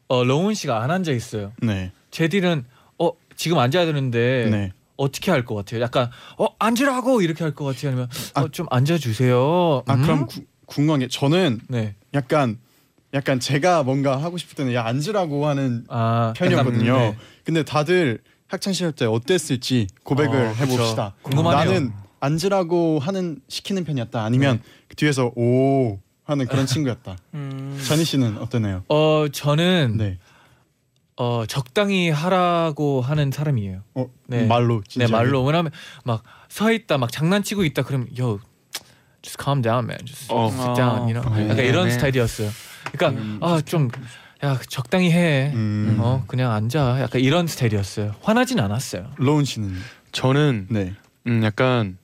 [0.09, 1.53] 어, 로운 씨가 안 앉아 있어요.
[1.63, 2.65] 네, 제디는
[2.99, 4.73] 어 지금 앉아야 되는데 네.
[4.97, 5.81] 어떻게 할 것 같아요?
[5.83, 7.89] 약간 어 앉으라고 이렇게 할 것 같아요?
[7.91, 8.43] 아니면 아.
[8.43, 9.83] 어, 좀 앉아 주세요.
[9.87, 11.95] 아 그럼 구, 궁금한 게 저는 네.
[12.15, 12.59] 약간
[13.13, 16.97] 약간 제가 뭔가 하고 싶을 때는 야 앉으라고 하는 아 편이었거든요.
[16.97, 17.17] 네.
[17.45, 20.49] 근데 다들 학창 시절 때 어땠을지 고백을 어.
[20.53, 21.15] 해봅시다.
[21.23, 21.65] 궁금하네요.
[21.73, 24.23] 나는 앉으라고 하는 시키는 편이었다.
[24.25, 27.17] 아니면 그 뒤에서 오 하는 그런 친구였다.
[27.35, 28.83] 음, 전희 씨는 어떠나요?
[28.89, 30.19] 어 저는 네.
[31.17, 33.83] 어 적당히 하라고 하는 사람이에요.
[33.95, 34.47] 어, 네.
[34.47, 35.13] 말로 네 진짜.
[35.17, 35.71] 말로 왜냐면
[36.05, 36.23] 막
[36.55, 38.39] 서 있다 막 장난치고 있다 그러면 yo
[39.25, 40.51] just calm down man just 어.
[40.53, 41.49] sit down you know 네.
[41.49, 41.93] 약간 이런 네.
[41.93, 42.51] 스타일이었어요.
[42.93, 43.91] 그러니까 음, 아좀
[44.45, 45.51] 야 적당히 해.
[45.55, 45.97] 음.
[45.99, 47.01] 어 그냥 앉아.
[47.01, 48.15] 약간 이런 스타일이었어요.
[48.23, 49.11] 화나진 않았어요.
[49.17, 49.75] 로운 씨는
[50.13, 50.93] 저는 네.
[51.27, 51.97] 음 약간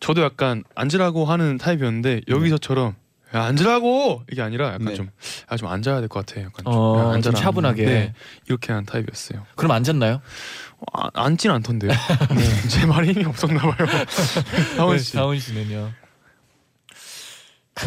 [0.00, 2.94] 저도 약간 앉으라고 하는 타입이었는데 여기서처럼
[3.34, 4.94] 야, 앉으라고 이게 아니라 약간 네.
[4.94, 6.40] 좀아좀 앉아야 될 것 같아.
[6.42, 7.38] 약간 좀, 야, 어, 좀 앉아라.
[7.38, 7.84] 차분하게.
[7.84, 8.14] 네,
[8.48, 9.46] 이렇게 하는 타입이었어요.
[9.54, 10.14] 그럼 앉았나요?
[10.14, 11.92] 어, 아, 앉진 않던데요.
[12.36, 13.88] 네, 제 말이 힘이 없었나 봐요.
[14.76, 15.12] 다원 씨.
[15.12, 15.92] 네, 다운 씨는요.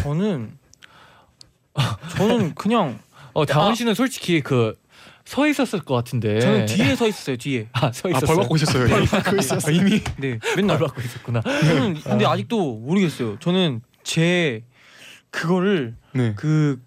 [0.01, 0.57] 저는
[2.17, 2.99] 저는 그냥
[3.33, 3.75] 어 다운 아.
[3.75, 4.75] 씨는 솔직히 그
[5.25, 6.39] 서 있었을 것 같은데.
[6.39, 7.67] 저는 뒤에 서 있었어요 뒤에.
[7.71, 8.35] 아서 아, 있었어요.
[8.35, 9.73] 벌 받고 있었어요.
[9.73, 10.77] 아, 이미 네벌 맨날.
[10.79, 11.41] 받고 있었구나.
[11.41, 13.39] 저는 근데 아직도 모르겠어요.
[13.39, 14.63] 저는 제
[15.31, 16.33] 그거를 네.
[16.35, 16.81] 그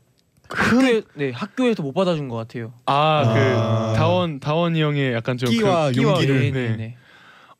[0.49, 2.73] 학교에 네 학교에서 못 받아준 것 같아요.
[2.85, 3.95] 아, 그 아.
[3.97, 6.40] 다원 다원이 형의 약간 좀 끼와 그, 용기를.
[6.40, 6.69] 네.
[6.69, 6.97] 네 네.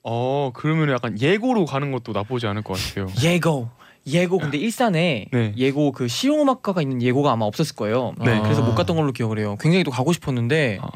[0.03, 3.09] 어 그러면 약간 예고로 가는 것도 나쁘지 않을 것 같아요.
[3.25, 3.71] 예고
[4.07, 5.53] 예고 근데 일산에 네.
[5.57, 8.15] 예고 그 실용음악과가 있는 예고가 아마 없었을 거예요.
[8.25, 8.41] 네.
[8.43, 9.57] 그래서 못 갔던 걸로 기억을 해요.
[9.61, 10.89] 굉장히 또 가고 싶었는데 아,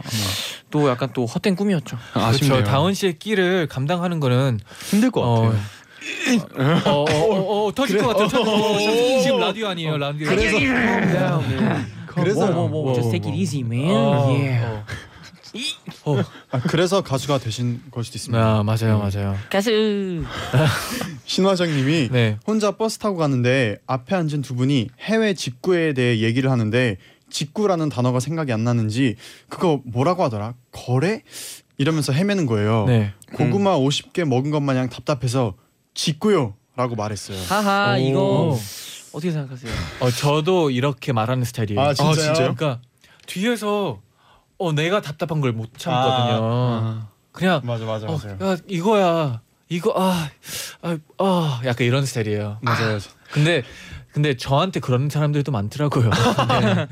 [0.70, 1.98] 또 약간 또 헛된 꿈이었죠.
[2.14, 2.54] 아 쉽네요.
[2.54, 2.70] 그렇죠.
[2.70, 5.60] 다운 씨의 끼를 감당하는 거는 힘들 것 어, 같아요.
[6.86, 8.28] 어, 어, 어, 어, 터질 것 같아요.
[8.28, 9.20] 터질 것 같아요.
[9.22, 10.28] 지금 라디오 아니에요, 라디오.
[10.28, 10.58] 그래서
[12.06, 13.32] 그래서 뭐, 뭐, 뭐, 뭐, just take 뭐.
[13.32, 13.90] it easy, man.
[13.90, 14.66] 어, yeah.
[14.66, 14.84] 어.
[16.04, 16.22] 어.
[16.50, 18.42] 아, 그래서 가수가 되신 걸 수도 있습니다.
[18.42, 19.36] 아 맞아요, 맞아요.
[19.50, 19.70] 가수.
[21.26, 22.38] 신화정님이 네.
[22.46, 26.96] 혼자 버스 타고 가는데 앞에 앉은 두 분이 해외 직구에 대해 얘기를 하는데
[27.30, 29.16] 직구라는 단어가 생각이 안 나는지
[29.48, 31.22] 그거 뭐라고 하더라 거래
[31.78, 32.84] 이러면서 헤매는 거예요.
[32.86, 33.12] 네.
[33.34, 35.54] 고구마 50개 먹은 것 마냥 답답해서
[35.94, 37.38] 직구요라고 말했어요.
[37.48, 37.98] 하하 오.
[37.98, 38.58] 이거
[39.12, 39.72] 어떻게 생각하세요?
[40.00, 41.80] 어 저도 이렇게 말하는 스타일이에요.
[41.80, 42.14] 아, 진짜요?
[42.14, 42.54] 진짜요?
[42.54, 42.80] 그러니까
[43.26, 44.00] 뒤에서
[44.60, 46.38] 어 내가 답답한 걸 못 참거든요.
[46.42, 47.08] 아.
[47.32, 48.52] 그냥 맞아 맞아 어, 맞아요.
[48.52, 50.28] 야 이거야 이거 아,
[50.82, 52.58] 아, 아 약간 이런 스타일이에요.
[52.60, 52.98] 맞아요.
[53.32, 53.62] 근데
[54.12, 56.10] 근데 저한테 그런 사람들도 많더라고요.
[56.60, 56.88] 네.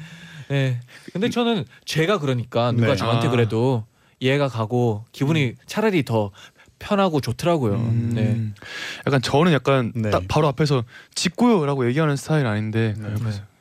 [0.48, 0.81] 네.
[1.12, 2.96] 근데 저는 제가 그러니까 누가 네.
[2.96, 3.31] 저한테 아.
[3.31, 3.85] 그래도
[4.20, 6.31] 이해가 가고 기분이 차라리 더
[6.78, 7.74] 편하고 좋더라고요.
[7.74, 8.12] 음.
[8.14, 8.62] 네.
[9.07, 10.11] 약간 저는 약간 네.
[10.11, 13.14] 딱 바로 앞에서 직구요라고 얘기하는 스타일 아닌데 네.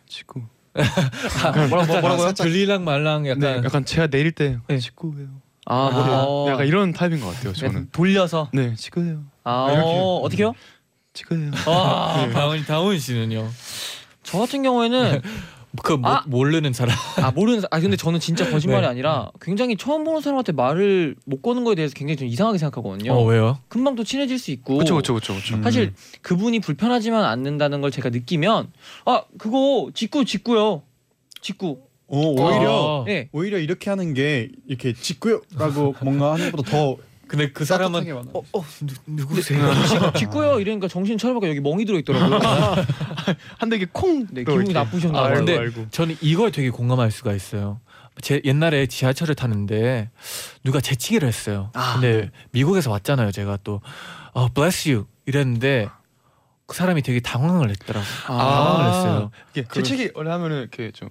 [0.08, 0.44] 직구.
[1.68, 2.18] 뭐라 뭐, 뭐라고요?
[2.28, 4.78] 살짝- 들리랑 말랑 네, 약간 약간 제가 내릴 때 네.
[4.78, 5.28] 직구예요.
[5.66, 7.52] 아, 아, 뭐, 약간 이런 타입인 것 같아요.
[7.54, 7.90] 저는.
[7.92, 8.50] 돌려서.
[8.54, 9.24] 네, 직구예요.
[9.44, 9.90] 아, 이렇게.
[9.90, 10.54] 어, 어떻게요?
[11.14, 11.52] 직구예요.
[11.66, 13.50] 아, 다운 다운 씨는요.
[14.24, 15.22] 저 같은 경우에는
[15.84, 16.24] 그 모, 아!
[16.28, 16.96] 모르는 사람.
[17.22, 18.88] 아 모르는 사- 아 근데 저는 진짜 거짓말이 네.
[18.88, 23.14] 아니라 굉장히 처음 보는 사람한테 말을 못 거는 거에 대해서 굉장히 좀 이상하게 생각하거든요.
[23.14, 23.60] 어 왜요?
[23.68, 24.76] 금방 또 친해질 수 있고.
[24.76, 25.56] 그렇죠 그렇죠 그렇죠 그렇죠.
[25.56, 25.64] 음.
[25.64, 28.72] 사실 그분이 불편하지만 않는다는 걸 제가 느끼면
[29.06, 30.84] 아 그거 직구 직구요.
[31.42, 31.80] 직구.
[32.10, 33.06] 어, 오히려 아.
[33.06, 33.28] 네.
[33.34, 36.96] 오히려 이렇게 하는 게 이렇게 직구요라고 뭔가 하는 것보다 더
[37.28, 38.12] 근데 그 사람은.
[38.34, 39.60] 어, 어 누, 누구세요?
[40.14, 42.40] 직- 직구요 이러니까 정신 차려보니까 여기 멍이 들어 있더라고요.
[43.60, 44.26] 한 대기 콩.
[44.32, 44.74] 네, 또 기분이.
[44.74, 45.34] 나쁘셨나 아, 봐요.
[45.36, 45.88] 근데 아이고.
[45.92, 47.80] 저는 이걸 되게 공감할 수가 있어요.
[48.22, 50.10] 제 옛날에 지하철을 타는데
[50.64, 51.70] 누가 재치기를 했어요.
[51.74, 51.94] 아.
[51.94, 53.32] 근데 미국에서 왔잖아요.
[53.32, 53.82] 제가 또
[54.34, 55.90] 어, bless you 이랬는데
[56.66, 58.10] 그 사람이 되게 당황을 했더라고 요.
[58.28, 59.32] 아, 당황을 했어요.
[59.54, 61.10] 이게 재채기 원래 하면은 이렇게 좀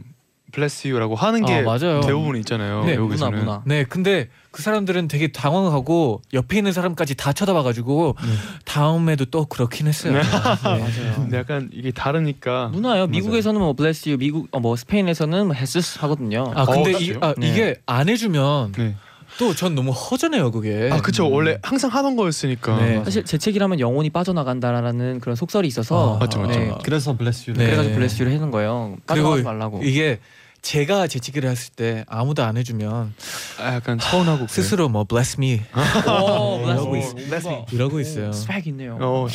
[0.57, 2.01] bless you라고 하는 아, 게 맞아요.
[2.01, 2.85] 대부분 있잖아요.
[2.85, 3.38] 네, 문화 외국에서는.
[3.38, 3.62] 문화.
[3.66, 8.16] 네, 근데 그 사람들은 되게 당황하고 옆에 있는 사람까지 다 쳐다봐가지고
[8.64, 10.14] 다음에도 또 그렇긴 했어요.
[10.14, 10.23] 네.
[10.23, 10.29] 네.
[10.31, 11.14] 맞아요.
[11.16, 13.07] 근데 약간 이게 다르니까 문화요.
[13.07, 16.51] 미국에서는 뭐 bless you, 미국 어, 뭐 스페인에서는 뭐 헤스스 하거든요.
[16.57, 17.19] 아 근데 어, 이, 진짜요?
[17.23, 17.49] 아, 네.
[17.49, 18.97] 이게 안 해주면 네.
[19.38, 20.88] 또전 너무 허전해요 그게.
[20.90, 22.79] 아 그쵸 원래 항상 하던 거였으니까.
[22.79, 23.05] 네.
[23.05, 26.59] 사실 재채기라면 영혼이 빠져나간다라는 그런 속설이 있어서 아, 맞죠, 맞죠.
[26.59, 26.75] 네.
[26.83, 27.66] 그래서 bless you를 네.
[27.66, 28.97] 그래가지고 bless you를 해는 거예요.
[29.07, 29.83] 빠져나가지 말라고.
[29.85, 30.19] 이게
[30.62, 33.14] 제가 재치기를 했을 때 아무도 안 해주면
[33.61, 34.47] 아, 약간 서운하고.
[34.49, 37.66] 스스로 뭐 bless me 오, bless 이러고.
[37.69, 37.73] 있-.
[37.73, 38.33] 이러고 있어요.
[38.33, 38.99] swag 있네요.
[39.01, 39.27] 어,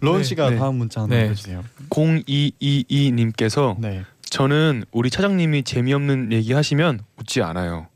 [0.00, 0.24] 로운 네.
[0.24, 0.56] 씨가 네.
[0.56, 1.24] 다음 문자 하나 네.
[1.26, 1.64] 읽어주세요.
[1.90, 4.04] 0222님께서 네.
[4.30, 7.88] 저는 우리 차장님이 재미없는 얘기 하시면 웃지 않아요.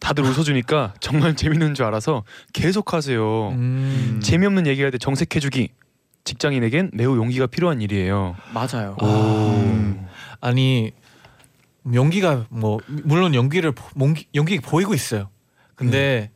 [0.00, 3.50] 다들 웃어주니까 정말 재밌는 줄 알아서 계속 하세요.
[3.50, 4.20] 음.
[4.22, 5.68] 재미없는 얘기할 때 정색해주기
[6.24, 8.36] 직장인에겐 매우 용기가 필요한 일이에요.
[8.52, 8.96] 맞아요.
[9.00, 9.06] 오.
[9.06, 10.06] 음.
[10.40, 10.92] 아니
[11.94, 15.28] 연기가 뭐 물론 연기를 보- 몽기- 연기 보이고 있어요.
[15.74, 16.30] 근데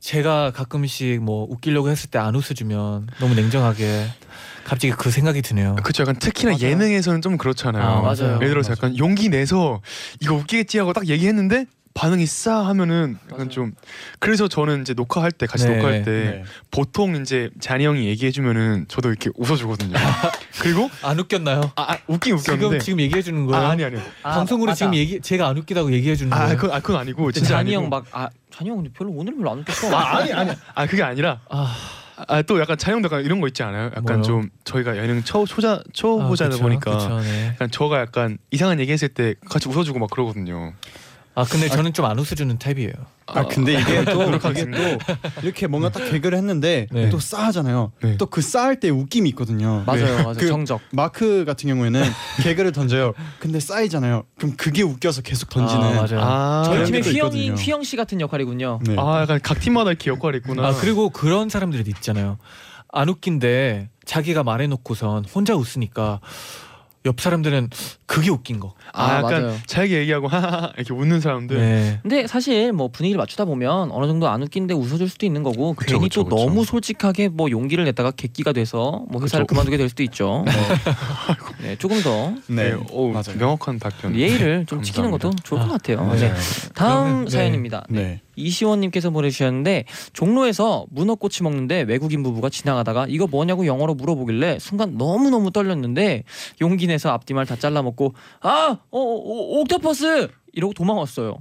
[0.00, 4.06] 제가 가끔씩 뭐 웃기려고 했을 때 안 웃어주면 너무 냉정하게
[4.64, 5.76] 갑자기 그 생각이 드네요.
[5.82, 6.62] 그쵸 약간 특히나 맞아요.
[6.64, 7.82] 예능에서는 좀 그렇잖아요.
[7.84, 8.36] 아, 맞아요.
[8.36, 9.82] 예를 들어서 약간 용기 내서
[10.20, 13.48] 이거 웃기겠지 하고 딱 얘기했는데 반응이 싸 하면은 약간 맞아요.
[13.50, 13.72] 좀
[14.20, 15.76] 그래서 저는 이제 녹화할 때 같이 네.
[15.76, 16.44] 녹화할 때 네.
[16.70, 19.94] 보통 이제 잔이 형이 얘기해 주면은 저도 이렇게 웃어주거든요.
[20.62, 21.72] 그리고 안 웃겼나요?
[21.76, 23.66] 아, 아 웃긴 지금 웃겼는데 지금 얘기해 주는 거예요?
[23.66, 24.00] 아, 아니 아니요.
[24.22, 26.44] 방송으로 지금 얘기 제가 안 웃기다고 얘기해 주는 거예요?
[26.44, 27.82] 아 그건 아 그건 아니고 진짜 잔이 아니고.
[27.84, 29.94] 형막 아 잔이 형 근데 별로 오늘 별로 안 웃겼어.
[29.94, 31.74] 아 아니 아니 아 그게 아니라 아,
[32.28, 33.86] 아 또 약간 잔이 형도 약간 이런 거 있지 않아요?
[33.86, 34.22] 약간 뭐요?
[34.22, 37.48] 좀 저희가 예능 초 초자 초보자다 그쵸, 보니까 그쵸, 네.
[37.48, 40.72] 약간 저가 약간 이상한 얘기 했을 때 같이 웃어주고 막 그러거든요.
[41.34, 42.92] 아 근데 저는 좀 안 웃어주는 타입이에요.
[43.26, 44.98] 아 근데 이게 또 이게 노력하겠습니다.
[44.98, 44.98] 또
[45.42, 47.08] 이렇게 뭔가 딱 개그를 했는데 네.
[47.10, 47.92] 또 싸하잖아요.
[48.02, 48.16] 네.
[48.16, 49.84] 또 그 싸할 때 웃김이 있거든요.
[49.86, 50.34] 맞아요, 맞아요.
[50.36, 50.80] 그- 정적.
[50.92, 52.02] 마크 같은 경우에는
[52.42, 53.12] 개그를 던져요.
[53.38, 54.24] 근데 싸이잖아요.
[54.38, 55.82] 그럼 그게 웃겨서 계속 던지는.
[55.84, 56.20] 아, 맞아요.
[56.20, 57.54] 아, 저희 그런 또 휘영이 있거든요.
[57.54, 58.80] 휘영 씨 같은 역할이군요.
[58.84, 58.96] 네.
[58.98, 60.66] 아 약간 각 팀마다 이렇게 역할이 있구나.
[60.66, 62.38] 아 그리고 그런 사람들이 있잖아요.
[62.92, 66.18] 안 웃긴데 자기가 말해놓고선 혼자 웃으니까
[67.06, 67.70] 옆 사람들은
[68.04, 68.74] 그게 웃긴 거.
[68.92, 69.56] 아, 아, 약간 맞아요.
[69.66, 71.56] 자기 얘기하고 하하하 이렇게 웃는 사람들.
[71.56, 71.98] 네.
[72.02, 75.94] 근데 사실 뭐 분위기를 맞추다 보면 어느 정도 안 웃긴데 웃어줄 수도 있는 거고 그쵸,
[75.96, 76.44] 괜히 그쵸, 또 그쵸.
[76.46, 79.54] 너무 솔직하게 뭐 용기를 냈다가 객기가 돼서 뭐 회사를 그쵸.
[79.54, 80.44] 그만두게 될 수도 있죠.
[81.62, 82.74] 네, 조금 더 네.
[82.90, 83.36] 오, 맞아요.
[83.38, 84.14] 명확한 답변.
[84.14, 85.42] 예의를 좀 지키는 것도 감사합니다.
[85.48, 86.04] 좋을 것 같아요.
[86.04, 86.20] 맞아요.
[86.20, 86.34] 네.
[86.74, 87.30] 다음 그러면, 네.
[87.30, 87.84] 사연입니다.
[87.88, 88.20] 네.
[88.40, 95.50] 이시원님께서 보내주셨는데 종로에서 문어꼬치 먹는데 외국인 부부가 지나가다가 이거 뭐냐고 영어로 물어보길래 순간 너무 너무
[95.50, 96.24] 떨렸는데
[96.60, 101.38] 용기 내서 앞뒤말 다 잘라 먹고 아, 어, 어, 옥토퍼스 이러고 도망왔어요.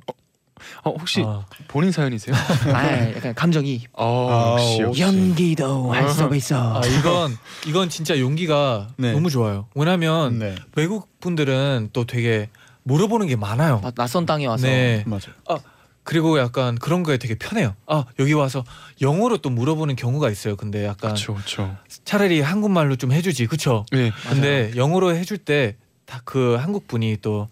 [0.83, 2.35] 어, 혹시 아, 본인 사연이세요?
[2.73, 5.01] 아, 약간 감정이 어, 역시 아, 역시.
[5.01, 6.81] 연기도 할 수 있어.
[6.81, 7.31] 아 이건
[7.65, 9.13] 이건 진짜 용기가 네.
[9.13, 9.67] 너무 좋아요.
[9.73, 10.55] 왜냐면 네.
[10.75, 12.49] 외국 분들은 또 되게
[12.83, 13.79] 물어보는 게 많아요.
[13.81, 15.03] 나- 낯선 땅에 와서 네.
[15.05, 15.33] 맞아요.
[16.09, 17.75] 그리고 약간 그런 거에 되게 편해요.
[17.85, 18.63] 아 여기 와서
[18.99, 20.55] 영어로 또 물어보는 경우가 있어요.
[20.55, 21.77] 근데 약간 그렇죠, 그렇죠.
[22.03, 23.85] 차라리 한국말로 좀 해주지, 그쵸?
[23.91, 25.75] 네, 근데 영어로 해줄 때
[26.09, 27.47] 다 그 한국 분이 또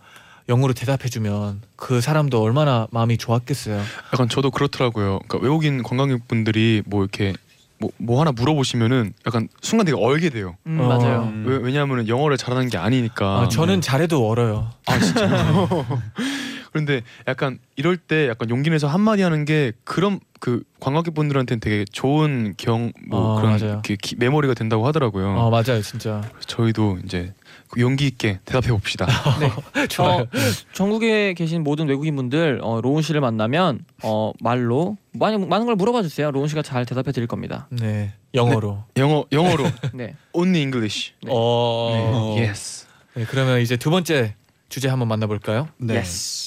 [0.50, 3.80] 영어로 대답해주면 그 사람도 얼마나 마음이 좋았겠어요.
[4.14, 5.20] 약간 저도 그렇더라고요.
[5.28, 7.34] 그러니까 외국인 관광객분들이 뭐 이렇게
[7.80, 10.58] 뭐, 뭐 하나 물어보시면은 약간 순간 되게 얼게 돼요.
[10.66, 10.88] 음, 어.
[10.88, 11.24] 맞아요.
[11.32, 11.44] 음.
[11.46, 13.42] 왜, 왜냐하면 영어를 잘하는 게 아니니까.
[13.42, 14.72] 아, 저는 잘해도 얼어요.
[14.88, 15.28] 아 진짜.
[16.78, 22.54] 그런데 약간 이럴 때 약간 용기 내서 한마디 하는 게 그런 그 관광객분들한테는 되게 좋은
[22.58, 23.82] 경뭐 아, 그런 맞아요.
[23.82, 25.30] 기- 기- 메모리가 된다고 하더라고요.
[25.40, 26.22] 아 맞아요, 진짜.
[26.46, 27.34] 저희도 이제
[27.70, 29.08] 그 용기 있게 대답해 봅시다.
[29.90, 30.22] 좋아요.
[30.22, 30.28] 어,
[30.74, 36.04] 전국에 계신 모든 외국인 분들 어, 로운 씨를 만나면 어, 말로 많이 많은 걸 물어봐
[36.04, 36.30] 주세요.
[36.30, 37.68] 로운 씨가 잘 대답해 드릴 겁니다.
[37.72, 38.84] 네, 영어로.
[38.98, 39.64] 영어 영어로
[39.96, 40.14] 네.
[40.34, 41.14] only English.
[41.24, 41.32] 네.
[41.34, 42.34] 어.
[42.38, 42.46] 네.
[42.46, 42.86] Yes.
[43.16, 44.36] 네, 그러면 이제 두 번째
[44.70, 45.70] 주제 한번 만나볼까요?
[45.78, 45.96] 네.
[45.96, 46.47] Yes.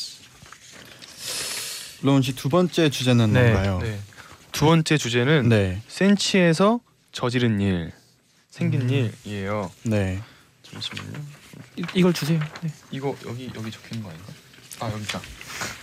[2.02, 3.78] 로운 씨두 번째 주제는 뭔가요?
[3.82, 3.98] 네.
[4.52, 5.80] 두 번째 주제는 네.
[5.88, 6.80] 센치에서
[7.12, 7.92] 저지른 일.
[8.50, 9.12] 생긴 음.
[9.24, 9.70] 일이에요.
[9.84, 10.20] 네.
[10.62, 11.12] 잠시만요.
[11.76, 12.40] 이, 이걸 주세요.
[12.62, 12.70] 네.
[12.90, 14.32] 이거 여기 여기 적혀 있는 거 아닌가?
[14.80, 15.20] 아 여기 있다.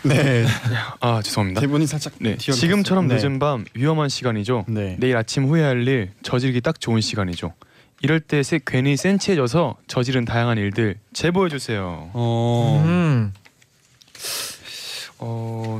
[0.03, 0.45] 네.
[0.99, 1.61] 아 죄송합니다.
[1.61, 2.37] 대본이 살짝 네.
[2.37, 3.15] 지금처럼 네.
[3.15, 4.65] 늦은 밤 위험한 시간이죠.
[4.67, 4.97] 네.
[4.99, 7.53] 내일 아침 후회할 일 저지르기 딱 좋은 시간이죠.
[8.01, 12.11] 이럴 때 세, 괜히 센치해져서 저지른 다양한 일들 제보해 주세요.
[12.13, 12.83] 어.
[12.85, 13.06] 음.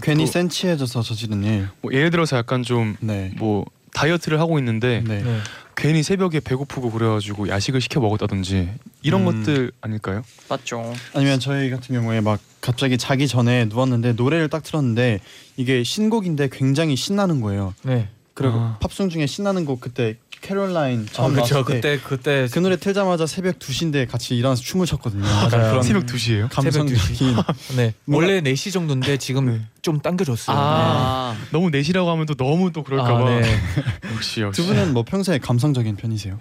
[0.08, 1.68] 어, 괜히 또 센치해져서 저지른 일.
[1.82, 3.32] 뭐 예를 들어서 약간 좀 네.
[3.38, 5.22] 뭐 다이어트를 하고 있는데 네.
[5.22, 5.40] 네.
[5.76, 8.70] 괜히 새벽에 배고프고 그래가지고 야식을 시켜 먹었다든지
[9.04, 9.44] 이런 음.
[9.44, 10.24] 것들 아닐까요?
[10.50, 10.94] 맞죠.
[11.14, 15.20] 아니면 저희 같은 경우에 막 갑자기 자기 전에 누웠는데 노래를 딱 틀었는데
[15.56, 17.74] 이게 신곡인데 굉장히 신나는 거예요.
[17.84, 18.10] 네.
[18.34, 18.78] 그리고 아.
[18.80, 20.16] 팝송 중에 신나는 곡 그때
[20.48, 21.56] 캐롤라인 아, 처음 그렇죠.
[21.56, 25.24] 나왔을 때 그때 그때 그 노래 틀자마자 새벽 2시인데 같이 일어나서 춤을 췄거든요.
[25.24, 25.50] 맞아요.
[25.50, 26.50] 그런 새벽 2시예요?
[26.50, 26.96] 감성적인
[27.76, 27.94] 네.
[28.06, 29.62] 뭔가- 원래 4시 정도인데 지금 네.
[29.82, 30.56] 좀 당겨줬어요.
[30.58, 33.30] 아, 너무 내시라고 하면 또 너무 또 그럴까 아, 봐.
[33.30, 33.42] 네.
[34.16, 34.62] 역시 역시.
[34.62, 36.40] 두 분은 뭐 평소에 감성적인 편이세요?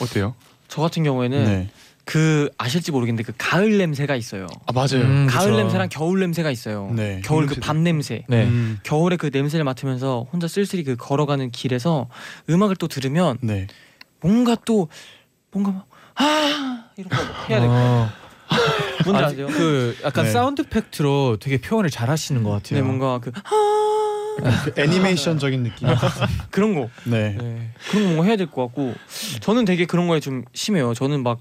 [0.00, 0.36] 어때요?
[0.68, 1.70] 저 같은 경우에는 네.
[2.08, 4.46] 그 아실지 모르겠는데 그 가을 냄새가 있어요.
[4.64, 5.02] 아 맞아요.
[5.04, 5.56] 음, 가을 그쵸.
[5.58, 6.90] 냄새랑 겨울 냄새가 있어요.
[6.96, 7.20] 네.
[7.22, 8.24] 겨울 그 밤 냄새.
[8.28, 8.44] 네.
[8.46, 12.08] 음, 겨울에 그 냄새를 맡으면서 혼자 쓸쓸히 그 걸어가는 길에서
[12.48, 13.66] 음악을 또 들으면 네.
[14.22, 14.88] 뭔가 또
[15.50, 17.16] 뭔가 막, 아 이런 거
[17.50, 17.70] 해야 같아요.
[17.70, 18.08] 어.
[19.04, 19.46] 뭔지 아, 아세요?
[19.48, 20.30] 그 약간 네.
[20.30, 22.80] 사운드 ефek트로 되게 표현을 잘 하시는 것 같아요.
[22.80, 25.88] 네 뭔가 그 아, 그 애니메이션적인 느낌.
[26.50, 27.36] 그런 거 네.
[27.38, 27.70] 네.
[27.90, 28.94] 그런 거 뭔가 해야 될 것 같고
[29.40, 30.94] 저는 되게 그런 거에 좀 심해요.
[30.94, 31.38] 저는 막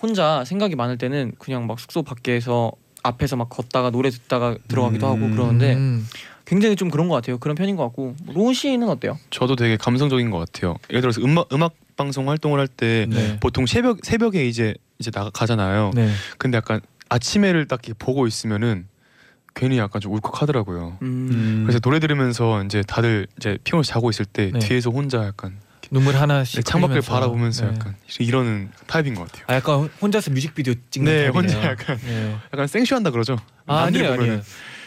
[0.00, 5.16] 혼자 생각이 많을 때는 그냥 막 숙소 밖에서 앞에서 막 걷다가 노래 듣다가 들어가기도 하고
[5.16, 5.30] 음.
[5.32, 6.06] 그러는데 음.
[6.44, 7.38] 굉장히 좀 그런 것 같아요.
[7.38, 9.18] 그런 편인 것 같고 로운 씨는 어때요?
[9.30, 10.76] 저도 되게 감성적인 것 같아요.
[10.90, 13.38] 예를 들어서 음악 음악 방송 활동을 할 때 네.
[13.40, 15.92] 보통 새벽 새벽에 이제 이제 나가 가잖아요.
[15.94, 16.10] 네.
[16.38, 18.86] 근데 약간 아침에를 딱 이렇게 보고 있으면은
[19.54, 20.98] 괜히 약간 좀 울컥하더라고요.
[21.02, 21.28] 음.
[21.32, 24.58] 음, 그래서 노래 들으면서 이제 다들 이제 피곤해서 자고 있을 때 네.
[24.60, 25.56] 뒤에서 혼자 약간
[25.90, 27.12] 눈물 하나씩 창밖을 흘리면서.
[27.12, 27.74] 바라보면서 네.
[27.74, 29.44] 약간 이러는 타입인 것 같아요.
[29.48, 31.54] 아 약간 혼자서 뮤직비디오 찍는 네, 타입이네요.
[31.58, 32.36] 혼자 약간 네.
[32.52, 33.36] 약간 생쇼한다 그러죠.
[33.66, 34.24] 아, 아니에요, 보면은.
[34.24, 34.42] 아니에요.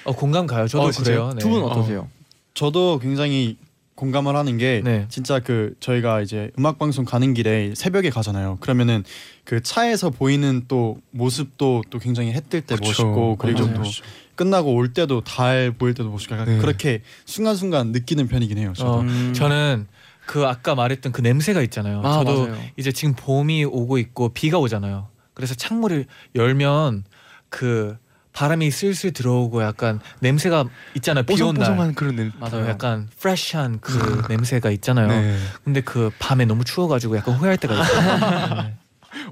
[0.05, 0.67] 어, 공감 가요.
[0.67, 0.91] 저도 어?
[0.91, 1.31] 그래요.
[1.33, 1.39] 네.
[1.39, 2.09] 두분 어떠세요?
[2.53, 3.57] 저도 굉장히
[3.95, 5.05] 공감을 하는 게 네.
[5.09, 8.57] 진짜 그 저희가 이제 음악 방송 가는 길에 새벽에 가잖아요.
[8.59, 9.03] 그러면은
[9.43, 12.85] 그 차에서 보이는 또 모습도 또 굉장히 해 뜰때 그쵸.
[12.85, 13.83] 멋있고 그리고 맞아요.
[13.83, 13.89] 또
[14.35, 16.57] 끝나고 올 때도 달 보일 때도 멋있고 약간 네.
[16.59, 18.73] 그렇게 순간순간 느끼는 편이긴 해요.
[18.75, 18.91] 저도.
[18.91, 19.33] 어, 음.
[19.35, 19.87] 저는
[20.25, 22.01] 그 아까 말했던 그 냄새가 있잖아요.
[22.03, 22.61] 아, 저도 맞아요.
[22.77, 25.07] 이제 지금 봄이 오고 있고 비가 오잖아요.
[25.33, 26.05] 그래서 창문을
[26.35, 27.03] 열면
[27.49, 27.97] 그
[28.33, 31.23] 바람이 슬슬 들어오고 약간 냄새가 있잖아요.
[31.25, 31.65] 비온 날.
[31.65, 32.31] 뽀송뽀송한 그런 냄.
[32.39, 32.67] 맞아요.
[32.67, 35.07] 약간 프레시한 그 냄새가 있잖아요.
[35.07, 35.37] 네.
[35.63, 38.63] 근데 그 밤에 너무 추워가지고 약간 후회할 때가 있어요.
[38.63, 38.75] 네.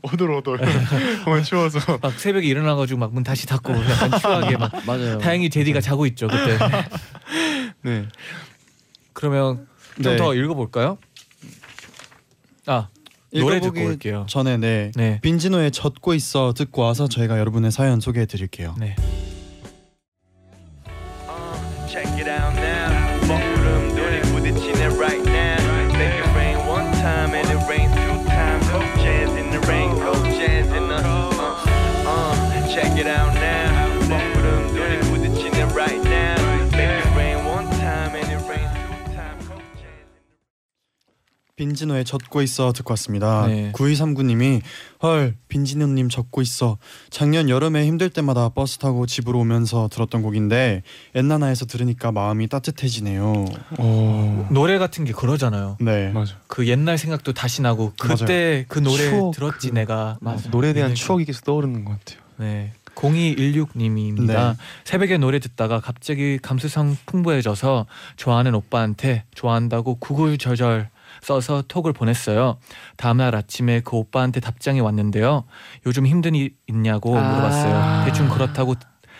[0.04, 0.60] 오돌오돌.
[1.24, 1.98] 정말 추워서.
[2.00, 5.18] 막 새벽에 일어나가지고 막 문 다시 닫고 약간 추하게 막 맞아요.
[5.18, 6.60] 다행히 제디가 자고 있죠 그때.
[7.82, 8.08] 네.
[9.14, 10.16] 그러면 좀 네.
[10.18, 10.98] 더 읽어볼까요?
[12.66, 12.90] 아
[13.34, 14.26] 노래 듣고 올게요.
[14.28, 14.92] 전에 네.
[14.96, 15.20] 네.
[15.22, 18.76] 빈지노의 젖고 있어 듣고 와서 저희가 여러분의 사연 소개해 드릴게요.
[18.78, 18.96] 네.
[41.66, 43.46] 빈지노의 젖고 있어 듣고 왔습니다.
[43.46, 43.72] 네.
[43.74, 44.62] 9239님이
[45.04, 46.80] 헐 빈지노님 젖고 있어
[47.12, 50.82] 작년 여름에 힘들 때마다 버스 타고 집으로 오면서 들었던 곡인데
[51.14, 53.46] 엔나나에서 들으니까 마음이 따뜻해지네요.
[53.78, 54.48] 오.
[54.50, 55.78] 노래 같은 게 그러잖아요.
[55.80, 56.10] 네.
[56.12, 56.34] 맞아.
[56.48, 60.18] 그 옛날 생각도 다시 나고 그때 그 노래 추억, 들었지 그- 내가.
[60.20, 60.50] 맞아.
[60.50, 60.96] 노래에 대한 네.
[60.96, 62.20] 추억이 계속 떠오르는 것 같아요.
[62.38, 62.74] 네.
[62.96, 64.26] 0216님입니다.
[64.26, 64.58] 네.
[64.84, 70.90] 새벽에 노래 듣다가 갑자기 감수성 풍부해져서 좋아하는 오빠한테 좋아한다고 구글절절
[71.22, 72.58] 써서 톡을 보냈어요.
[72.98, 75.46] 다음날 아침에 그 오빠한테 답장이 왔는데요.
[75.86, 77.22] 요즘 힘든 일 있냐고 아.
[77.22, 78.06] 물어봤어요.
[78.06, 78.76] 대충 그렇다고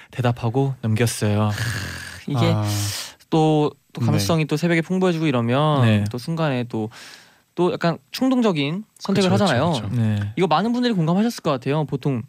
[0.10, 1.52] 대답하고 넘겼어요.
[2.28, 2.64] 이게 아,
[3.30, 4.06] 또, 또 네.
[4.08, 6.04] 감수성이 또 새벽에 풍부해지고 이러면 네.
[6.12, 9.72] 또 순간에 또또 약간 충동적인 선택을 그쵸, 그쵸, 하잖아요.
[9.72, 9.90] 그쵸.
[9.96, 10.34] 네.
[10.36, 11.86] 이거 많은 분들이 공감하셨을 것 같아요.
[11.86, 12.24] 보통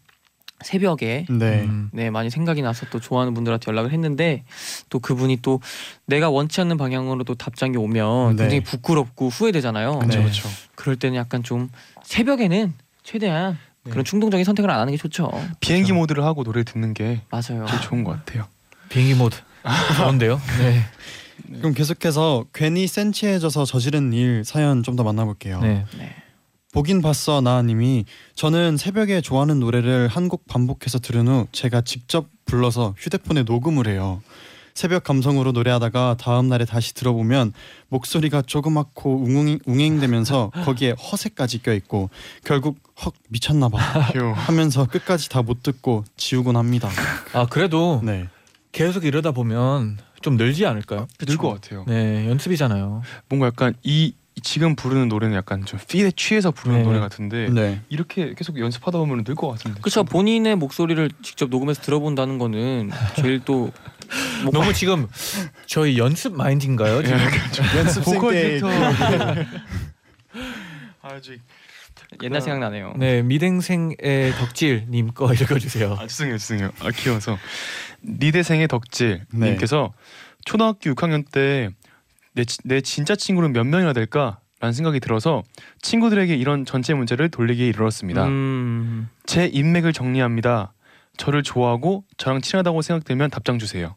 [0.64, 1.62] 새벽에 네.
[1.64, 1.90] 음.
[1.92, 4.44] 네 많이 생각이 나서 또 좋아하는 분들한테 연락을 했는데
[4.88, 5.60] 또 그분이 또
[6.06, 8.42] 내가 원치 않는 방향으로 또 답장이 오면 네.
[8.44, 10.02] 굉장히 부끄럽고 후회되잖아요.
[10.08, 10.22] 네.
[10.22, 10.48] 그쵸.
[10.74, 11.68] 그럴 때는 약간 좀
[12.04, 13.90] 새벽에는 최대한 네.
[13.90, 15.30] 그런 충동적인 선택을 안 하는 게 좋죠.
[15.60, 15.94] 비행기 그쵸.
[15.94, 17.66] 모드를 하고 노래 듣는 게 맞아요.
[17.68, 18.46] 제일 좋은 것 같아요.
[18.88, 19.36] 비행기 모드
[19.96, 20.40] 좋은데요?
[20.58, 20.82] 네.
[21.58, 25.60] 그럼 계속해서 괜히 센치해져서 저지른 일 사연 좀 더 만나볼게요.
[25.60, 25.84] 네.
[26.72, 26.78] 네.
[26.78, 32.94] 보긴 봤어 나님이 저는 새벽에 좋아하는 노래를 한 곡 반복해서 들은 후 제가 직접 불러서
[32.96, 34.22] 휴대폰에 녹음을 해요.
[34.72, 37.52] 새벽 감성으로 노래하다가 다음 날에 다시 들어보면
[37.90, 42.08] 목소리가 조그맣고 웅웅, 웅행되면서 거기에 허세까지 껴있고
[42.44, 44.32] 결국 헉 미쳤나봐 귀여워.
[44.48, 46.88] 하면서 끝까지 다 못 듣고 지우곤 합니다.
[47.34, 48.28] 아 그래도 네.
[48.70, 51.06] 계속 이러다 보면 좀 늘지 않을까요?
[51.20, 51.84] 늘것 같아요.
[51.86, 53.02] 네 연습이잖아요.
[53.28, 56.84] 뭔가 약간 이 지금 부르는 노래는 약간 좀 필에 취해서 부르는 네.
[56.84, 57.80] 노래 같은데 네.
[57.90, 59.80] 이렇게 계속 연습하다 보면 늘 것 같은데.
[59.80, 60.04] 그렇죠.
[60.04, 63.70] 본인의 목소리를 직접 녹음해서 들어본다는 거는 제일 또
[64.42, 65.06] 뭐, 너무 지금
[65.66, 67.02] 저희 연습 마인드인가요?
[67.02, 67.18] 지금?
[67.76, 68.68] 연습생 보컬 때 캐릭터.
[68.68, 69.46] 그-
[71.02, 71.40] 아직
[72.22, 72.94] 옛날 생각나네요.
[72.96, 75.96] 네 미댕생의 덕질 님 거 읽어 주세요.
[75.98, 76.70] 아 죄송해요 죄송해요.
[76.80, 77.38] 아 귀여워서
[78.04, 79.50] 니대생의 덕질 네.
[79.50, 79.92] 님께서
[80.44, 81.70] 초등학교 6학년 때
[82.34, 84.38] 내 내 진짜 친구는 몇 명이나 될까?
[84.60, 85.42] 라는 생각이 들어서
[85.82, 88.26] 친구들에게 이런 전체 문제를 돌리기에 이르렀습니다.
[88.26, 90.72] 음, 제 인맥을 정리합니다.
[91.16, 93.96] 저를 좋아하고 저랑 친하다고 생각되면 답장 주세요.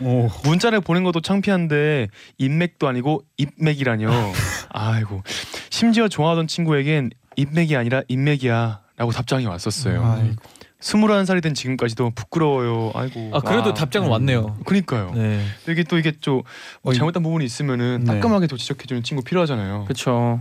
[0.00, 0.28] 오.
[0.44, 2.08] 문자를 보낸 것도 창피한데
[2.38, 4.10] 인맥도 아니고 입맥이라뇨.
[4.70, 5.22] 아이고.
[5.68, 10.02] 심지어 좋아하던 친구에겐 입맥이 아니라 인맥이야라고 답장이 왔었어요.
[10.04, 10.36] 아이고.
[10.80, 12.92] 스물한 살이 된 지금까지도 부끄러워요.
[12.94, 13.30] 아이고.
[13.34, 14.56] 아 그래도 아, 답장은 왔네요.
[14.64, 15.12] 그니까요.
[15.14, 15.44] 네.
[15.68, 16.42] 이게 또 이게 좀
[16.92, 18.14] 잘못된 부분이 있으면은 네.
[18.14, 19.84] 따끔하게 또 지적해주는 친구 필요하잖아요.
[19.84, 20.40] 그렇죠.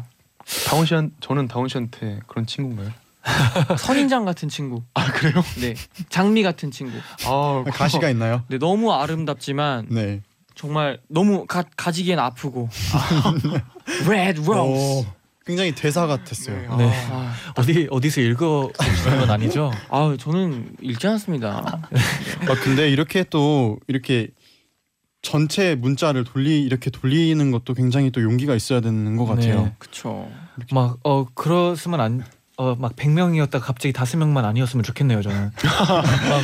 [0.68, 2.92] 다운 씨한 저는 다운 씨한테 그런 친구인가요?
[3.78, 4.84] 선인장 같은 친구.
[4.94, 5.44] 아 그래요?
[5.60, 5.76] 네.
[6.08, 6.98] 장미 같은 친구.
[7.26, 8.44] 아 가시가 있나요?
[8.48, 10.22] 네, 너무 아름답지만 네.
[10.56, 12.70] 정말 너무 가, 가지기엔 아프고.
[14.08, 15.06] Red Rose.
[15.06, 15.06] 오,
[15.50, 16.76] 굉장히 대사 같았어요.
[16.78, 16.92] 네.
[17.12, 19.72] 아, 어디 어디서 읽어 보시는 건 아니죠?
[19.90, 21.80] 아, 저는 읽지 않습니다.
[22.48, 24.28] 아 근데 이렇게 또 이렇게
[25.24, 29.64] 전체 문자를 돌리 이렇게 돌리는 것도 굉장히 또 용기가 있어야 되는 것 같아요.
[29.64, 29.76] 네.
[29.80, 30.30] 그렇죠.
[30.72, 32.24] 막어 그렇으면 안.
[32.58, 36.44] 어 막 100명이었다가 갑자기 다섯 명만 아니었으면 좋겠네요 저는 막, 막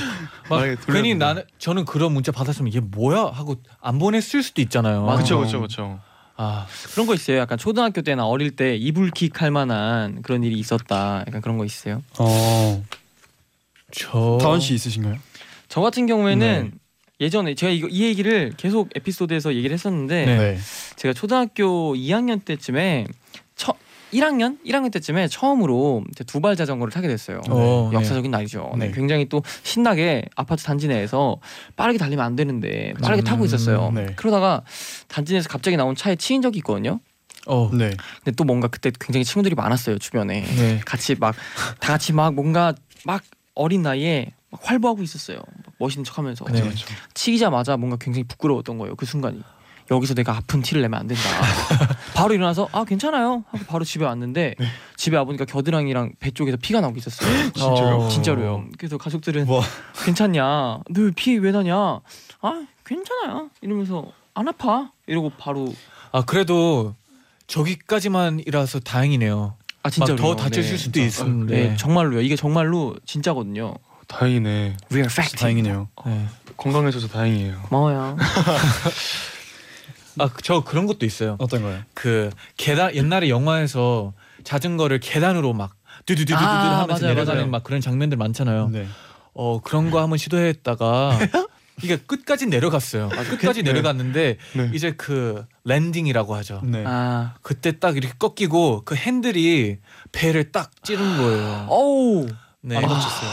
[0.50, 0.94] 만약에 돌려본다.
[0.94, 5.06] 괜히 나는 저는 그런 문자 받았으면 이게 뭐야 하고 안 보냈을 수도 있잖아요.
[5.06, 6.00] 그렇죠 그렇죠 그렇죠.
[6.38, 7.38] 아 그런 거 있어요.
[7.38, 11.24] 약간 초등학교 때나 어릴 때 이불킥 할 만한 그런 일이 있었다.
[11.28, 12.04] 약간 그런 거 있어요.
[12.20, 12.84] 어,
[13.92, 15.18] 저 다원 씨 있으신가요?
[15.70, 16.78] 저 같은 경우에는 네.
[17.22, 20.58] 예전에 제가 이거 이 얘기를 계속 에피소드에서 얘기를 했었는데 네.
[20.98, 23.08] 제가 초등학교 2학년 때쯤에
[23.56, 23.74] 처
[24.16, 27.42] 1학년 1학년 때쯤에 처음으로 두발 자전거를 타게 됐어요.
[27.50, 27.98] 어, 네.
[27.98, 28.74] 역사적인 날이죠.
[28.78, 28.92] 네, 네.
[28.92, 31.38] 굉장히 또 신나게 아파트 단지 내에서
[31.76, 33.92] 빠르게 달리면 안 되는데 빠르게 음, 타고 있었어요.
[33.94, 34.08] 네.
[34.16, 34.64] 그러다가
[35.08, 37.00] 단지 내에서 갑자기 나온 차에 치인 적이 있거든요.
[37.48, 37.92] 어 네.
[38.24, 40.42] 근데 또 뭔가 그때 굉장히 친구들이 많았어요 주변에.
[40.42, 40.80] 네.
[40.86, 41.36] 같이 막
[41.80, 43.22] 다 같이 막 뭔가 막
[43.54, 45.38] 어린 나이에 막 활보하고 있었어요.
[45.38, 46.72] 막 멋있는 척하면서 네.
[47.14, 48.96] 치기자마자 뭔가 굉장히 부끄러웠던 거예요.
[48.96, 49.42] 그 순간이.
[49.92, 51.24] 여기서 내가 아픈 티를 내면 안 된다.
[52.16, 54.56] 바로 일어나서 아 괜찮아요 하고 바로 집에 왔는데
[54.96, 57.52] 집에 와보니까 겨드랑이랑 배 쪽에서 피가 나오고 있었어요.
[57.54, 57.98] 진짜요?
[57.98, 58.10] 어.
[58.10, 58.66] 진짜로요.
[58.78, 59.62] 그래서 가족들은 와.
[60.04, 60.80] 괜찮냐?
[60.90, 61.76] 너왜피왜 나냐?
[62.42, 63.50] 아 괜찮아요.
[63.62, 64.92] 이러면서 안 아파.
[65.08, 65.74] 이러고 바로
[66.12, 66.96] 아 그래도
[67.48, 69.56] 저기까지만이라서 다행이네요.
[69.84, 71.56] 아 진짜로 막더 다치실 수도 있었는데.
[71.70, 72.22] 네, 정말로요.
[72.22, 73.76] 이게 정말로 진짜거든요.
[74.08, 74.78] 다행이네.
[74.90, 75.38] Real 진짜 fact.
[75.38, 75.88] 다행이네요.
[76.06, 76.26] 네.
[76.58, 77.62] 건강해져서 다행이에요.
[77.70, 78.18] 고마워요.
[80.20, 81.36] 아저 그런 것도 있어요.
[81.40, 81.80] 어떤 거요?
[81.94, 84.14] 그 계단 옛날에 영화에서
[84.44, 87.52] 자전거를 계단으로 막 두두두두두 아, 하면서 맞아요, 내려가는 맞아요.
[87.52, 88.70] 막 그런 장면들 많잖아요.
[88.70, 88.88] 네.
[89.34, 91.20] 어 그런 거 한번 시도했다가
[91.84, 93.10] 이게 끝까지 내려갔어요.
[93.10, 93.72] 끝까지 네.
[93.72, 94.72] 내려갔는데 네.
[94.74, 96.62] 이제 그 랜딩이라고 하죠.
[96.64, 96.84] 네.
[96.88, 99.80] 아, 그때 딱 이렇게 꺾이고 그 핸들이
[100.14, 101.66] 배를 딱 찌른 거예요.
[101.70, 102.28] 어우,
[102.62, 102.78] 네.
[102.78, 103.30] 안 다쳤어요.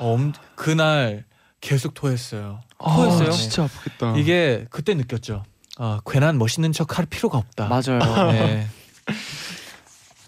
[0.00, 1.24] 어, 엄- 그날
[1.60, 2.60] 계속 토했어요.
[2.78, 3.28] 토했어요?
[3.28, 4.16] 아, 진짜 아프겠다.
[4.18, 5.44] 이게 그때 느꼈죠.
[5.78, 7.68] 아 괜한 멋있는 척 할 필요가 없다.
[7.68, 8.32] 맞아요.
[8.32, 8.66] 네.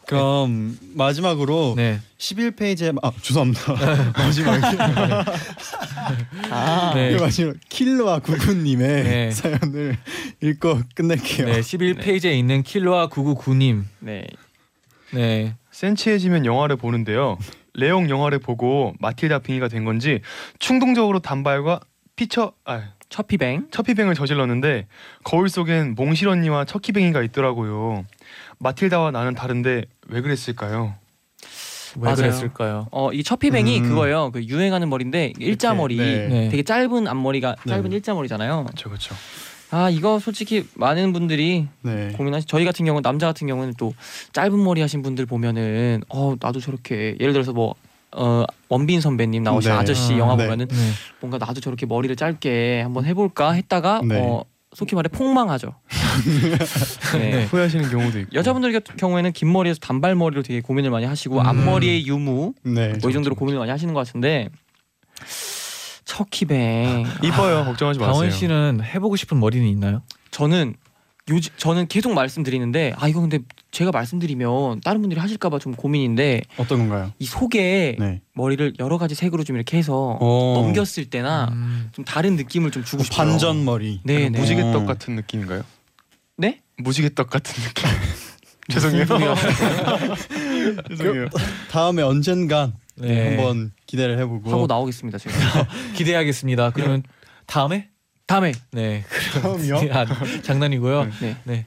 [0.07, 2.01] 그럼 마지막으로 네.
[2.19, 4.13] 11페이지에 아 죄송합니다.
[4.17, 4.77] 마지막에
[6.51, 7.17] 아, 네.
[7.17, 9.31] 그 마지막 킬러와 구구님의 네.
[9.33, 9.99] 사연을
[10.43, 11.47] 읽고 끝낼게요.
[11.47, 13.85] 네, 11페이지에 있는 킬러와 999님.
[13.99, 14.27] 네.
[15.13, 15.57] 네.
[15.73, 17.37] 센치해지면 영화를 보는데요.
[17.75, 20.21] 레옹 영화를 보고 마틸다 빙의가 된 건지
[20.59, 21.81] 충동적으로 단발과
[22.15, 23.69] 피처 아 첫피뱅.
[23.71, 24.87] 척피뱅을 저질렀는데
[25.25, 28.05] 거울 속엔 몽실 언니와 척키뱅이가 있더라고요.
[28.59, 30.95] 마틸다와 나는 다른데 왜 그랬을까요?
[31.97, 32.17] 왜 맞아요.
[32.17, 32.89] 그랬을까요?
[32.91, 33.89] 어, 이 첫피뱅이 음.
[33.89, 34.31] 그거예요.
[34.33, 35.97] 그 유행하는 머리인데 일자 머리.
[35.97, 36.29] 네.
[36.29, 36.49] 네.
[36.49, 37.97] 되게 짧은 앞머리가 짧은 네.
[37.97, 38.65] 일자 머리잖아요.
[38.65, 39.15] 그렇죠, 그렇죠.
[39.71, 42.13] 아 이거 솔직히 많은 분들이 네.
[42.17, 42.47] 고민하시.
[42.47, 43.95] 저희 같은 경우는 남자 같은 경우는 또
[44.33, 47.75] 짧은 머리 하신 분들 보면은 어 나도 저렇게 예를 들어서 뭐
[48.17, 49.77] 어, 원빈 선배님 나오신 네.
[49.77, 50.45] 아저씨 아, 영화 네.
[50.45, 50.91] 보면은 네.
[51.21, 54.19] 뭔가 나도 저렇게 머리를 짧게 한번 해볼까 했다가 네.
[54.21, 54.43] 어,
[54.75, 55.75] 속히 말해 폭망하죠.
[57.15, 57.19] 네.
[57.31, 57.45] 네.
[57.45, 58.31] 후회하시는 경우도 있고.
[58.35, 61.47] 여자분들 같은 경우에는 긴 머리에서 단발 머리로 되게 고민을 많이 하시고 음.
[61.47, 62.95] 앞머리의 유무 네.
[63.01, 64.49] 뭐 이 정도로 고민을 많이 하시는 것 같은데
[66.05, 67.05] 서키뱅.
[67.23, 67.65] 이뻐요.
[67.65, 68.13] 걱정하지 마세요.
[68.13, 70.03] 다원 씨는 해보고 싶은 머리는 있나요?
[70.31, 70.75] 저는
[71.29, 73.41] 요즘 저는 계속 말씀드리는데 아 이거 근데
[73.73, 77.13] 제가 말씀드리면 다른 분들이 하실까봐 좀 고민인데 어떤 건가요?
[77.19, 78.21] 이 속에 네.
[78.35, 80.53] 머리를 여러 가지 색으로 좀 이렇게 해서 어.
[80.55, 81.89] 넘겼을 때나 음.
[81.93, 83.29] 좀 다른 느낌을 좀 주고 싶어요.
[83.29, 84.01] 반전 머리.
[84.05, 84.39] 네, 네.
[84.39, 84.87] 무지개떡 어.
[84.87, 85.65] 같은 느낌인가요?
[86.37, 86.61] 네?
[86.79, 87.89] 무지개떡 같은 느낌.
[88.71, 89.07] 죄송해요.
[90.89, 91.29] 죄송해요.
[91.71, 93.37] 다음에 언젠간 네.
[93.37, 95.37] 한번 기대를 해보고 하고 나오겠습니다 제가.
[95.95, 96.71] 기대하겠습니다.
[96.71, 97.03] 그러면
[97.47, 97.89] 다음에
[98.27, 99.05] 다음에 네
[99.43, 99.77] 다음이요?
[99.93, 100.05] 아,
[100.43, 101.05] 장난이고요.
[101.21, 101.37] 네.
[101.45, 101.67] 네.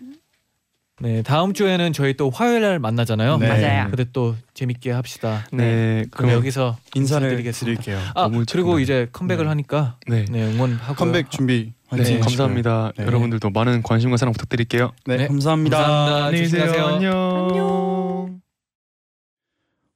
[1.01, 3.38] 네 다음 주에는 저희 또 화요일 날 만나잖아요.
[3.38, 3.47] 네.
[3.47, 3.89] 맞아요.
[3.89, 5.45] 그때 또 재밌게 합시다.
[5.53, 6.05] 네.
[6.12, 7.82] 그럼 그럼 여기서 인사를 인사드리겠습니다.
[7.82, 8.05] 드릴게요.
[8.16, 8.80] 아 너무 그리고 좋구나.
[8.82, 9.49] 이제 컴백을 네.
[9.49, 10.26] 하니까 네.
[10.30, 12.20] 네 응원하고 컴백 준비 네.
[12.20, 12.91] 감사합니다.
[12.97, 13.05] 네.
[13.05, 14.91] 여러분들도 많은 관심과 사랑 부탁드릴게요.
[15.05, 15.78] 네, 네, 감사합니다.
[15.78, 16.26] 감사합니다.
[16.26, 16.86] 안녕히 계세요.
[16.86, 18.41] 안녕.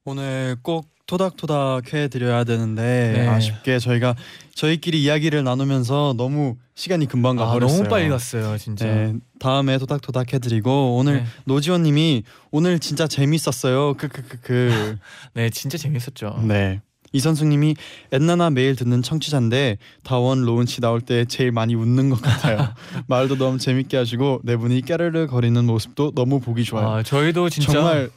[0.06, 3.28] 오늘 꼭 토닥토닥 해드려야 되는데 네.
[3.28, 4.16] 아쉽게 저희가
[4.54, 7.78] 저희끼리 이야기를 나누면서 너무 시간이 금방 아, 가버렸어요.
[7.78, 8.84] 너무 빨리 갔어요 진짜.
[8.86, 11.24] 네, 다음에 토닥토닥 해드리고 오늘 네.
[11.44, 13.94] 노지원님이 오늘 진짜 재밌었어요.
[13.94, 14.96] 크크크크.
[15.34, 16.40] 네 진짜 재밌었죠.
[16.46, 16.80] 네.
[17.12, 17.76] 이선숙님이
[18.10, 22.74] 엔나나 매일 듣는 청취자인데 다원 로운 씨 나올 때 제일 많이 웃는 것 같아요.
[23.06, 26.88] 말도 너무 재밌게 하시고 네 분이 까르르 거리는 모습도 너무 보기 좋아요.
[26.88, 28.10] 아 저희도 진짜 정말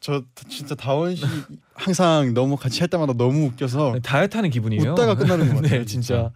[0.00, 1.24] 저 진짜 다원 씨
[1.74, 4.92] 항상 너무 같이 할 때마다 너무 웃겨서 네, 다이어트 하는 기분이에요.
[4.92, 5.80] 웃다가 끝나는 것 같아요.
[5.80, 6.30] 네 진짜.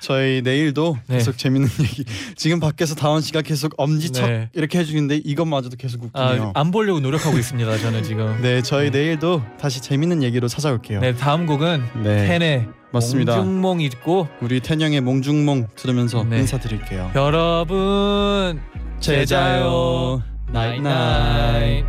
[0.00, 1.16] 저희 내일도 네.
[1.18, 2.04] 계속 재밌는 얘기.
[2.36, 4.50] 지금 밖에서 다원 씨가 계속 엄지척 네.
[4.52, 6.52] 이렇게 해주는데 이것마저도 계속 웃기네요.
[6.54, 8.38] 아, 안 보려고 노력하고 있습니다 저는 지금.
[8.42, 11.00] 네, 저희 내일도 다시 재밌는 얘기로 찾아올게요.
[11.00, 13.36] 네 다음 곡은 네, 텐의 맞습니다.
[13.36, 16.38] 몽중몽 있고 우리 텐영의 몽중몽 들으면서 네.
[16.40, 17.10] 인사드릴게요.
[17.14, 18.60] 여러분
[19.00, 20.22] 제자요.
[20.52, 21.84] 나잇나잇